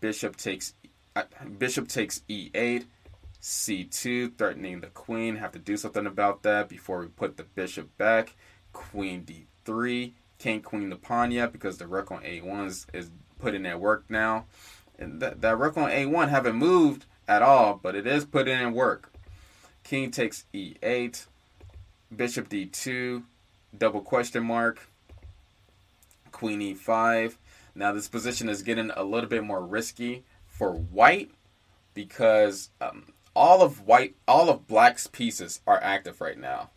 bishop 0.00 0.36
takes 0.36 0.74
uh, 1.14 1.22
bishop 1.58 1.88
takes 1.88 2.20
e8, 2.28 2.84
c2, 3.46 4.36
threatening 4.36 4.80
the 4.80 4.88
queen. 4.88 5.36
Have 5.36 5.52
to 5.52 5.60
do 5.60 5.76
something 5.76 6.04
about 6.04 6.42
that 6.42 6.68
before 6.68 6.98
we 6.98 7.06
put 7.06 7.36
the 7.36 7.44
bishop 7.44 7.96
back. 7.96 8.34
Queen 8.72 9.24
d3. 9.24 10.12
Can't 10.40 10.64
queen 10.64 10.90
the 10.90 10.96
pawn 10.96 11.30
yet 11.30 11.52
because 11.52 11.78
the 11.78 11.86
rook 11.86 12.10
on 12.10 12.22
a1 12.22 12.66
is, 12.66 12.86
is 12.92 13.10
putting 13.38 13.64
at 13.64 13.78
work 13.78 14.04
now. 14.08 14.46
And 14.98 15.20
that, 15.20 15.42
that 15.42 15.58
rook 15.58 15.76
on 15.76 15.90
a1 15.90 16.28
haven't 16.28 16.56
moved 16.56 17.04
at 17.28 17.40
all, 17.40 17.78
but 17.80 17.94
it 17.94 18.04
is 18.04 18.24
putting 18.24 18.60
in 18.60 18.74
work. 18.74 19.12
King 19.84 20.10
takes 20.10 20.44
e8. 20.52 21.26
Bishop 22.14 22.48
d2. 22.48 23.22
Double 23.78 24.00
question 24.00 24.42
mark. 24.42 24.88
Queen 26.32 26.58
e5. 26.60 27.36
Now 27.76 27.92
this 27.92 28.08
position 28.08 28.48
is 28.48 28.62
getting 28.62 28.90
a 28.90 29.04
little 29.04 29.30
bit 29.30 29.44
more 29.44 29.64
risky 29.64 30.24
for 30.48 30.72
white 30.72 31.30
because 31.94 32.70
um, 32.80 33.12
all 33.36 33.62
of 33.62 33.86
white, 33.86 34.16
all 34.26 34.48
of 34.48 34.66
black's 34.66 35.06
pieces 35.06 35.60
are 35.66 35.80
active 35.82 36.20
right 36.20 36.38
now. 36.38 36.70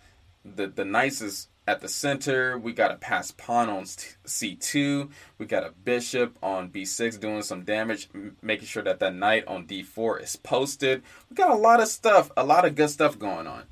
The 0.44 0.68
the 0.68 0.86
knights 0.86 1.22
is 1.22 1.48
at 1.66 1.82
the 1.82 1.88
center. 1.88 2.58
We 2.58 2.74
got 2.74 2.92
a 2.92 2.96
pass 2.96 3.32
pawn 3.32 3.70
on 3.70 3.84
c2. 3.84 5.10
We 5.38 5.46
got 5.46 5.66
a 5.66 5.72
bishop 5.72 6.38
on 6.44 6.70
b6 6.70 7.20
doing 7.20 7.44
some 7.44 7.64
damage, 7.64 8.10
making 8.42 8.68
sure 8.68 8.84
that 8.84 9.00
that 9.00 9.16
knight 9.16 9.48
on 9.48 9.66
d4 9.66 10.22
is 10.22 10.36
posted. 10.36 11.04
We 11.30 11.36
got 11.36 11.52
a 11.52 11.56
lot 11.56 11.80
of 11.80 11.88
stuff, 11.88 12.32
a 12.36 12.44
lot 12.44 12.66
of 12.66 12.76
good 12.76 12.90
stuff 12.90 13.18
going 13.18 13.48
on. 13.48 13.64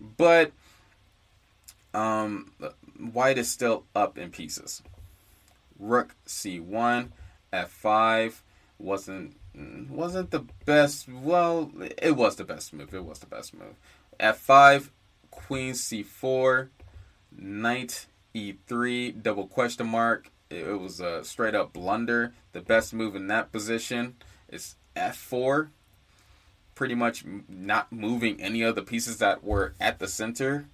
But 0.00 0.52
um, 1.94 2.52
white 3.12 3.38
is 3.38 3.50
still 3.50 3.84
up 3.94 4.18
in 4.18 4.30
pieces. 4.30 4.82
Rook 5.78 6.14
c1, 6.26 7.10
f5 7.52 8.40
wasn't 8.78 9.36
wasn't 9.56 10.30
the 10.30 10.44
best. 10.64 11.08
Well, 11.08 11.70
it 11.98 12.16
was 12.16 12.36
the 12.36 12.44
best 12.44 12.72
move. 12.72 12.94
It 12.94 13.04
was 13.04 13.20
the 13.20 13.26
best 13.26 13.54
move. 13.54 13.76
f5, 14.20 14.90
queen 15.30 15.72
c4, 15.72 16.68
knight 17.36 18.06
e3, 18.34 19.22
double 19.22 19.46
question 19.46 19.86
mark. 19.86 20.30
It, 20.50 20.78
was 20.78 21.00
a 21.00 21.24
straight 21.24 21.54
up 21.54 21.72
blunder. 21.72 22.32
The 22.52 22.60
best 22.60 22.94
move 22.94 23.16
in 23.16 23.26
that 23.28 23.50
position 23.50 24.16
is 24.48 24.76
f4. 24.94 25.68
Pretty 26.74 26.94
much 26.94 27.24
not 27.48 27.90
moving 27.90 28.40
any 28.40 28.62
of 28.62 28.74
the 28.74 28.82
pieces 28.82 29.18
that 29.18 29.42
were 29.42 29.74
at 29.80 29.98
the 29.98 30.06
center. 30.06 30.66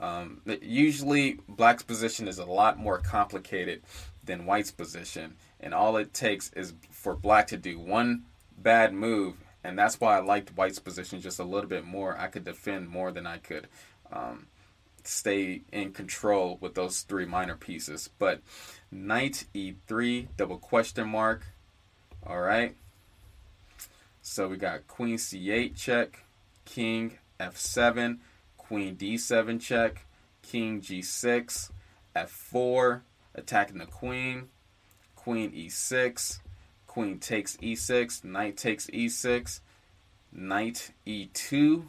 Um, 0.00 0.40
usually, 0.62 1.38
black's 1.48 1.82
position 1.82 2.28
is 2.28 2.38
a 2.38 2.44
lot 2.44 2.78
more 2.78 2.98
complicated 2.98 3.82
than 4.24 4.44
white's 4.44 4.70
position, 4.70 5.36
and 5.60 5.74
all 5.74 5.96
it 5.96 6.12
takes 6.12 6.52
is 6.52 6.74
for 6.90 7.14
black 7.14 7.48
to 7.48 7.56
do 7.56 7.78
one 7.78 8.24
bad 8.58 8.92
move, 8.92 9.36
and 9.64 9.78
that's 9.78 10.00
why 10.00 10.16
I 10.16 10.20
liked 10.20 10.56
white's 10.56 10.78
position 10.78 11.20
just 11.20 11.38
a 11.38 11.44
little 11.44 11.68
bit 11.68 11.84
more. 11.84 12.16
I 12.16 12.28
could 12.28 12.44
defend 12.44 12.88
more 12.88 13.10
than 13.10 13.26
I 13.26 13.38
could 13.38 13.68
um, 14.12 14.46
stay 15.04 15.62
in 15.72 15.92
control 15.92 16.58
with 16.60 16.74
those 16.74 17.00
three 17.00 17.26
minor 17.26 17.56
pieces. 17.56 18.10
But 18.18 18.42
knight 18.90 19.44
e3, 19.54 20.28
double 20.36 20.58
question 20.58 21.08
mark. 21.08 21.46
All 22.26 22.40
right. 22.40 22.74
So 24.22 24.48
we 24.48 24.56
got 24.56 24.88
queen 24.88 25.16
c8 25.16 25.76
check, 25.76 26.24
king 26.64 27.18
f7, 27.38 28.18
queen 28.56 28.96
d7 28.96 29.60
check, 29.60 30.04
king 30.42 30.80
g6, 30.80 31.70
f4, 32.16 33.02
attacking 33.34 33.78
the 33.78 33.86
queen, 33.86 34.48
queen 35.26 35.50
e6, 35.50 36.38
queen 36.86 37.18
takes 37.18 37.56
e6, 37.56 38.22
knight 38.22 38.56
takes 38.56 38.86
e6, 38.86 39.58
knight 40.30 40.92
e2, 41.04 41.82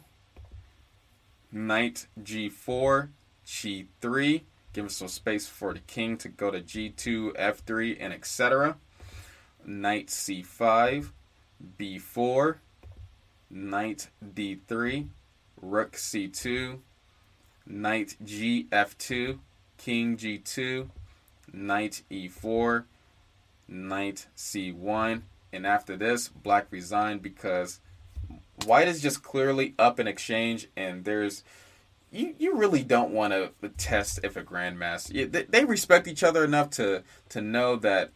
knight 1.52 2.08
g4, 2.20 3.08
g3, 3.46 4.32
give 4.32 4.42
giving 4.72 4.88
some 4.88 5.06
space 5.06 5.46
for 5.46 5.72
the 5.72 5.78
king 5.78 6.16
to 6.16 6.28
go 6.28 6.50
to 6.50 6.60
g2, 6.60 7.36
f3, 7.36 7.96
and 8.00 8.12
etc. 8.12 8.76
Knight 9.64 10.08
c5, 10.08 11.10
b4, 11.78 12.56
knight 13.50 14.08
d3, 14.34 15.06
rook 15.62 15.92
c2, 15.92 16.78
knight 17.68 18.16
g 18.24 18.66
f2, 18.72 19.38
king 19.76 20.16
g2, 20.16 20.88
knight 21.52 22.02
e4, 22.10 22.84
knight 23.68 24.26
c1, 24.36 25.22
and 25.52 25.66
after 25.66 25.96
this, 25.96 26.28
black 26.28 26.66
resigned 26.70 27.22
because 27.22 27.80
white 28.64 28.88
is 28.88 29.00
just 29.00 29.22
clearly 29.22 29.74
up 29.78 30.00
in 30.00 30.06
exchange, 30.06 30.68
and 30.76 31.04
there's 31.04 31.44
you, 32.10 32.34
you 32.38 32.56
really 32.56 32.82
don't 32.82 33.10
want 33.10 33.32
to 33.32 33.68
test 33.76 34.20
if 34.22 34.36
a 34.36 34.42
grandmaster 34.42 35.50
they, 35.50 35.64
respect 35.64 36.08
each 36.08 36.22
other 36.22 36.44
enough 36.44 36.70
to 36.70 37.02
to 37.28 37.40
know 37.40 37.76
that 37.76 38.10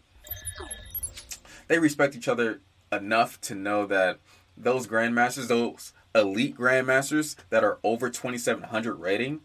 they 1.69 1.79
respect 1.79 2.17
each 2.17 2.29
other 2.29 2.61
enough 2.91 3.41
to 3.43 3.55
know 3.55 3.87
that 3.87 4.19
those 4.57 4.87
grandmasters 4.87 5.49
those 5.49 5.93
elite 6.15 6.57
grandmasters 6.57 7.37
that 7.51 7.65
are 7.65 7.79
over 7.83 8.11
2700 8.11 8.95
rating, 8.95 9.41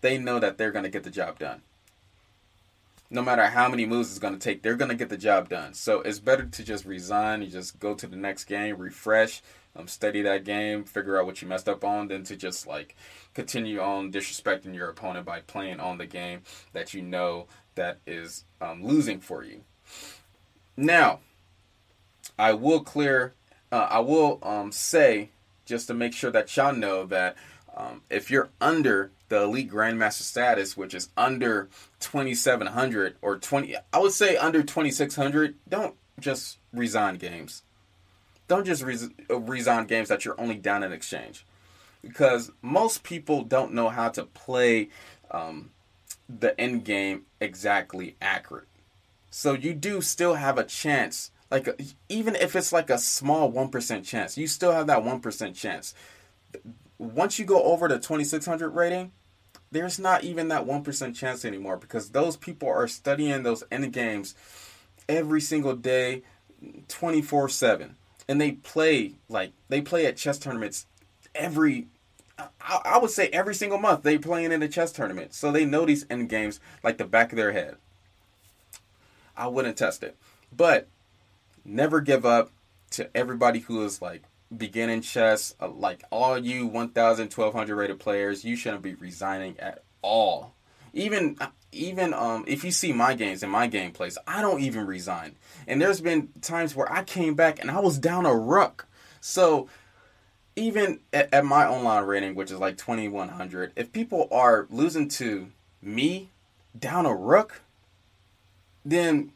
they 0.00 0.18
know 0.18 0.38
that 0.38 0.58
they're 0.58 0.72
going 0.72 0.84
to 0.84 0.90
get 0.90 1.04
the 1.04 1.10
job 1.10 1.38
done. 1.38 1.62
No 3.08 3.22
matter 3.22 3.46
how 3.46 3.68
many 3.68 3.86
moves 3.86 4.10
it's 4.10 4.18
going 4.18 4.34
to 4.34 4.40
take, 4.40 4.62
they're 4.62 4.76
going 4.76 4.90
to 4.90 4.96
get 4.96 5.08
the 5.08 5.16
job 5.16 5.48
done. 5.48 5.74
So 5.74 6.00
it's 6.00 6.18
better 6.18 6.44
to 6.44 6.64
just 6.64 6.84
resign. 6.84 7.42
You 7.42 7.48
just 7.48 7.78
go 7.78 7.94
to 7.94 8.06
the 8.06 8.16
next 8.16 8.44
game, 8.44 8.78
refresh, 8.78 9.42
um, 9.76 9.86
study 9.86 10.22
that 10.22 10.44
game, 10.44 10.84
figure 10.84 11.18
out 11.18 11.26
what 11.26 11.40
you 11.40 11.48
messed 11.48 11.68
up 11.68 11.84
on, 11.84 12.08
than 12.08 12.24
to 12.24 12.36
just 12.36 12.66
like 12.66 12.96
continue 13.34 13.80
on 13.80 14.10
disrespecting 14.10 14.74
your 14.74 14.88
opponent 14.88 15.24
by 15.24 15.40
playing 15.40 15.78
on 15.80 15.98
the 15.98 16.06
game 16.06 16.40
that 16.72 16.94
you 16.94 17.02
know 17.02 17.46
that 17.76 17.98
is 18.06 18.44
um, 18.60 18.84
losing 18.84 19.20
for 19.20 19.44
you. 19.44 19.62
Now, 20.76 21.20
I 22.38 22.52
will 22.54 22.80
clear. 22.80 23.34
Uh, 23.70 23.88
I 23.90 24.00
will 24.00 24.38
um, 24.42 24.72
say 24.72 25.30
just 25.64 25.88
to 25.88 25.94
make 25.94 26.12
sure 26.12 26.30
that 26.30 26.54
y'all 26.56 26.72
know 26.72 27.04
that 27.06 27.36
um, 27.76 28.02
if 28.08 28.30
you're 28.30 28.50
under 28.60 29.10
the 29.28 29.42
elite 29.42 29.70
grandmaster 29.70 30.22
status, 30.22 30.76
which 30.76 30.94
is 30.94 31.10
under 31.16 31.68
2700 32.00 33.16
or 33.20 33.38
20, 33.38 33.76
I 33.92 33.98
would 33.98 34.12
say 34.12 34.36
under 34.36 34.62
2600, 34.62 35.56
don't 35.68 35.94
just 36.18 36.58
resign 36.72 37.16
games. 37.16 37.62
Don't 38.48 38.64
just 38.64 38.82
res- 38.82 39.10
uh, 39.28 39.38
resign 39.38 39.86
games 39.86 40.08
that 40.08 40.24
you're 40.24 40.40
only 40.40 40.54
down 40.54 40.82
in 40.82 40.92
exchange. 40.92 41.44
Because 42.00 42.52
most 42.62 43.02
people 43.02 43.42
don't 43.42 43.74
know 43.74 43.88
how 43.88 44.08
to 44.10 44.24
play 44.24 44.88
um, 45.30 45.70
the 46.28 46.58
end 46.58 46.84
game 46.84 47.26
exactly 47.40 48.16
accurate. 48.22 48.68
So 49.30 49.52
you 49.52 49.74
do 49.74 50.00
still 50.00 50.34
have 50.34 50.56
a 50.56 50.64
chance 50.64 51.30
like 51.50 51.80
even 52.08 52.34
if 52.34 52.56
it's 52.56 52.72
like 52.72 52.90
a 52.90 52.98
small 52.98 53.52
1% 53.52 54.04
chance 54.04 54.36
you 54.36 54.48
still 54.48 54.72
have 54.72 54.88
that 54.88 55.04
1% 55.04 55.54
chance 55.54 55.94
once 56.98 57.38
you 57.38 57.44
go 57.44 57.62
over 57.62 57.88
the 57.88 57.98
2600 57.98 58.70
rating 58.70 59.12
there's 59.70 59.98
not 59.98 60.22
even 60.24 60.48
that 60.48 60.64
1% 60.64 61.14
chance 61.14 61.44
anymore 61.44 61.76
because 61.76 62.10
those 62.10 62.36
people 62.36 62.68
are 62.68 62.86
studying 62.86 63.42
those 63.42 63.64
end 63.70 63.92
games 63.92 64.34
every 65.08 65.40
single 65.40 65.74
day 65.74 66.22
24/7 66.88 67.90
and 68.28 68.40
they 68.40 68.52
play 68.52 69.12
like 69.28 69.52
they 69.68 69.80
play 69.80 70.06
at 70.06 70.16
chess 70.16 70.38
tournaments 70.38 70.86
every 71.34 71.88
I, 72.38 72.80
I 72.84 72.98
would 72.98 73.10
say 73.10 73.28
every 73.28 73.54
single 73.54 73.78
month 73.78 74.02
they 74.02 74.18
playing 74.18 74.52
in 74.52 74.62
a 74.62 74.68
chess 74.68 74.92
tournament. 74.92 75.34
So 75.34 75.50
they 75.50 75.64
know 75.64 75.86
these 75.86 76.06
end 76.10 76.28
games 76.28 76.60
like 76.82 76.98
the 76.98 77.04
back 77.04 77.32
of 77.32 77.36
their 77.36 77.52
head. 77.52 77.76
I 79.36 79.46
wouldn't 79.48 79.76
test 79.76 80.02
it. 80.02 80.16
But 80.54 80.88
never 81.64 82.00
give 82.00 82.24
up 82.24 82.50
to 82.92 83.14
everybody 83.16 83.60
who 83.60 83.84
is 83.84 84.00
like 84.00 84.22
beginning 84.54 85.00
chess. 85.00 85.54
Uh, 85.60 85.68
like 85.68 86.02
all 86.10 86.38
you 86.38 86.66
1,000, 86.66 87.24
1,200 87.32 87.74
rated 87.74 87.98
players, 87.98 88.44
you 88.44 88.56
shouldn't 88.56 88.82
be 88.82 88.94
resigning 88.94 89.58
at 89.58 89.82
all. 90.02 90.54
Even 90.92 91.36
uh, 91.40 91.48
even 91.72 92.14
um, 92.14 92.44
if 92.46 92.64
you 92.64 92.70
see 92.70 92.92
my 92.92 93.14
games 93.14 93.42
and 93.42 93.52
my 93.52 93.68
gameplays, 93.68 94.16
I 94.26 94.40
don't 94.40 94.60
even 94.60 94.86
resign. 94.86 95.36
And 95.66 95.80
there's 95.80 96.00
been 96.00 96.28
times 96.40 96.74
where 96.74 96.90
I 96.90 97.04
came 97.04 97.34
back 97.34 97.58
and 97.58 97.70
I 97.70 97.80
was 97.80 97.98
down 97.98 98.24
a 98.24 98.34
rook. 98.34 98.86
So 99.20 99.68
even 100.54 101.00
at, 101.12 101.32
at 101.34 101.44
my 101.44 101.66
online 101.66 102.04
rating, 102.04 102.34
which 102.34 102.50
is 102.50 102.58
like 102.58 102.78
2100, 102.78 103.72
if 103.76 103.92
people 103.92 104.26
are 104.32 104.66
losing 104.70 105.08
to 105.08 105.48
me 105.82 106.30
down 106.78 107.04
a 107.04 107.14
rook, 107.14 107.60
then 108.84 109.32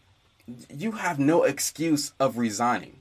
you 0.75 0.93
have 0.93 1.19
no 1.19 1.43
excuse 1.45 2.13
of 2.19 2.39
resigning. 2.39 3.00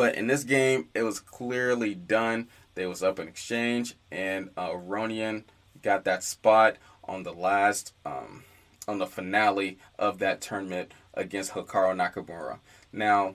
But 0.00 0.14
in 0.14 0.28
this 0.28 0.44
game, 0.44 0.88
it 0.94 1.02
was 1.02 1.20
clearly 1.20 1.94
done. 1.94 2.48
They 2.74 2.86
was 2.86 3.02
up 3.02 3.18
in 3.18 3.28
exchange, 3.28 3.96
and 4.10 4.48
uh, 4.56 4.70
Aronian 4.70 5.44
got 5.82 6.04
that 6.04 6.24
spot 6.24 6.78
on 7.04 7.22
the 7.22 7.34
last, 7.34 7.92
um, 8.06 8.44
on 8.88 8.96
the 8.96 9.06
finale 9.06 9.76
of 9.98 10.18
that 10.20 10.40
tournament 10.40 10.92
against 11.12 11.52
Hikaru 11.52 11.94
Nakamura. 11.94 12.60
Now, 12.90 13.34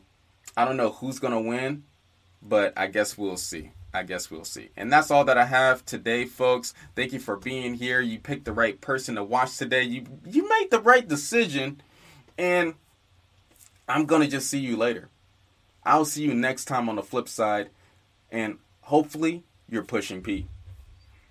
I 0.58 0.66
don't 0.66 0.76
know 0.76 0.90
who's 0.90 1.20
gonna 1.20 1.40
win, 1.40 1.84
but 2.42 2.74
I 2.76 2.88
guess 2.88 3.16
we'll 3.16 3.38
see. 3.38 3.70
I 3.94 4.02
guess 4.02 4.32
we'll 4.32 4.44
see. 4.44 4.70
And 4.76 4.92
that's 4.92 5.12
all 5.12 5.24
that 5.26 5.38
I 5.38 5.46
have 5.46 5.86
today, 5.86 6.26
folks. 6.26 6.74
Thank 6.96 7.14
you 7.14 7.20
for 7.20 7.38
being 7.38 7.76
here. 7.76 8.02
You 8.02 8.18
picked 8.18 8.46
the 8.46 8.54
right 8.54 8.82
person 8.82 9.14
to 9.18 9.24
watch 9.24 9.56
today. 9.56 9.84
You 9.84 10.08
you 10.26 10.50
made 10.50 10.72
the 10.72 10.82
right 10.82 11.08
decision. 11.08 11.80
And 12.40 12.74
I'm 13.88 14.08
to 14.08 14.28
just 14.28 14.50
see 14.50 14.58
you 14.58 14.78
later. 14.78 15.10
I'll 15.86 16.06
see 16.06 16.24
you 16.24 16.34
next 16.34 16.66
time 16.66 16.90
on 16.90 16.96
the 16.96 17.04
flip 17.04 17.30
side. 17.30 17.70
And 18.32 18.58
hopefully, 18.82 19.44
you're 19.70 19.84
pushing 19.84 20.22
P. 20.22 20.48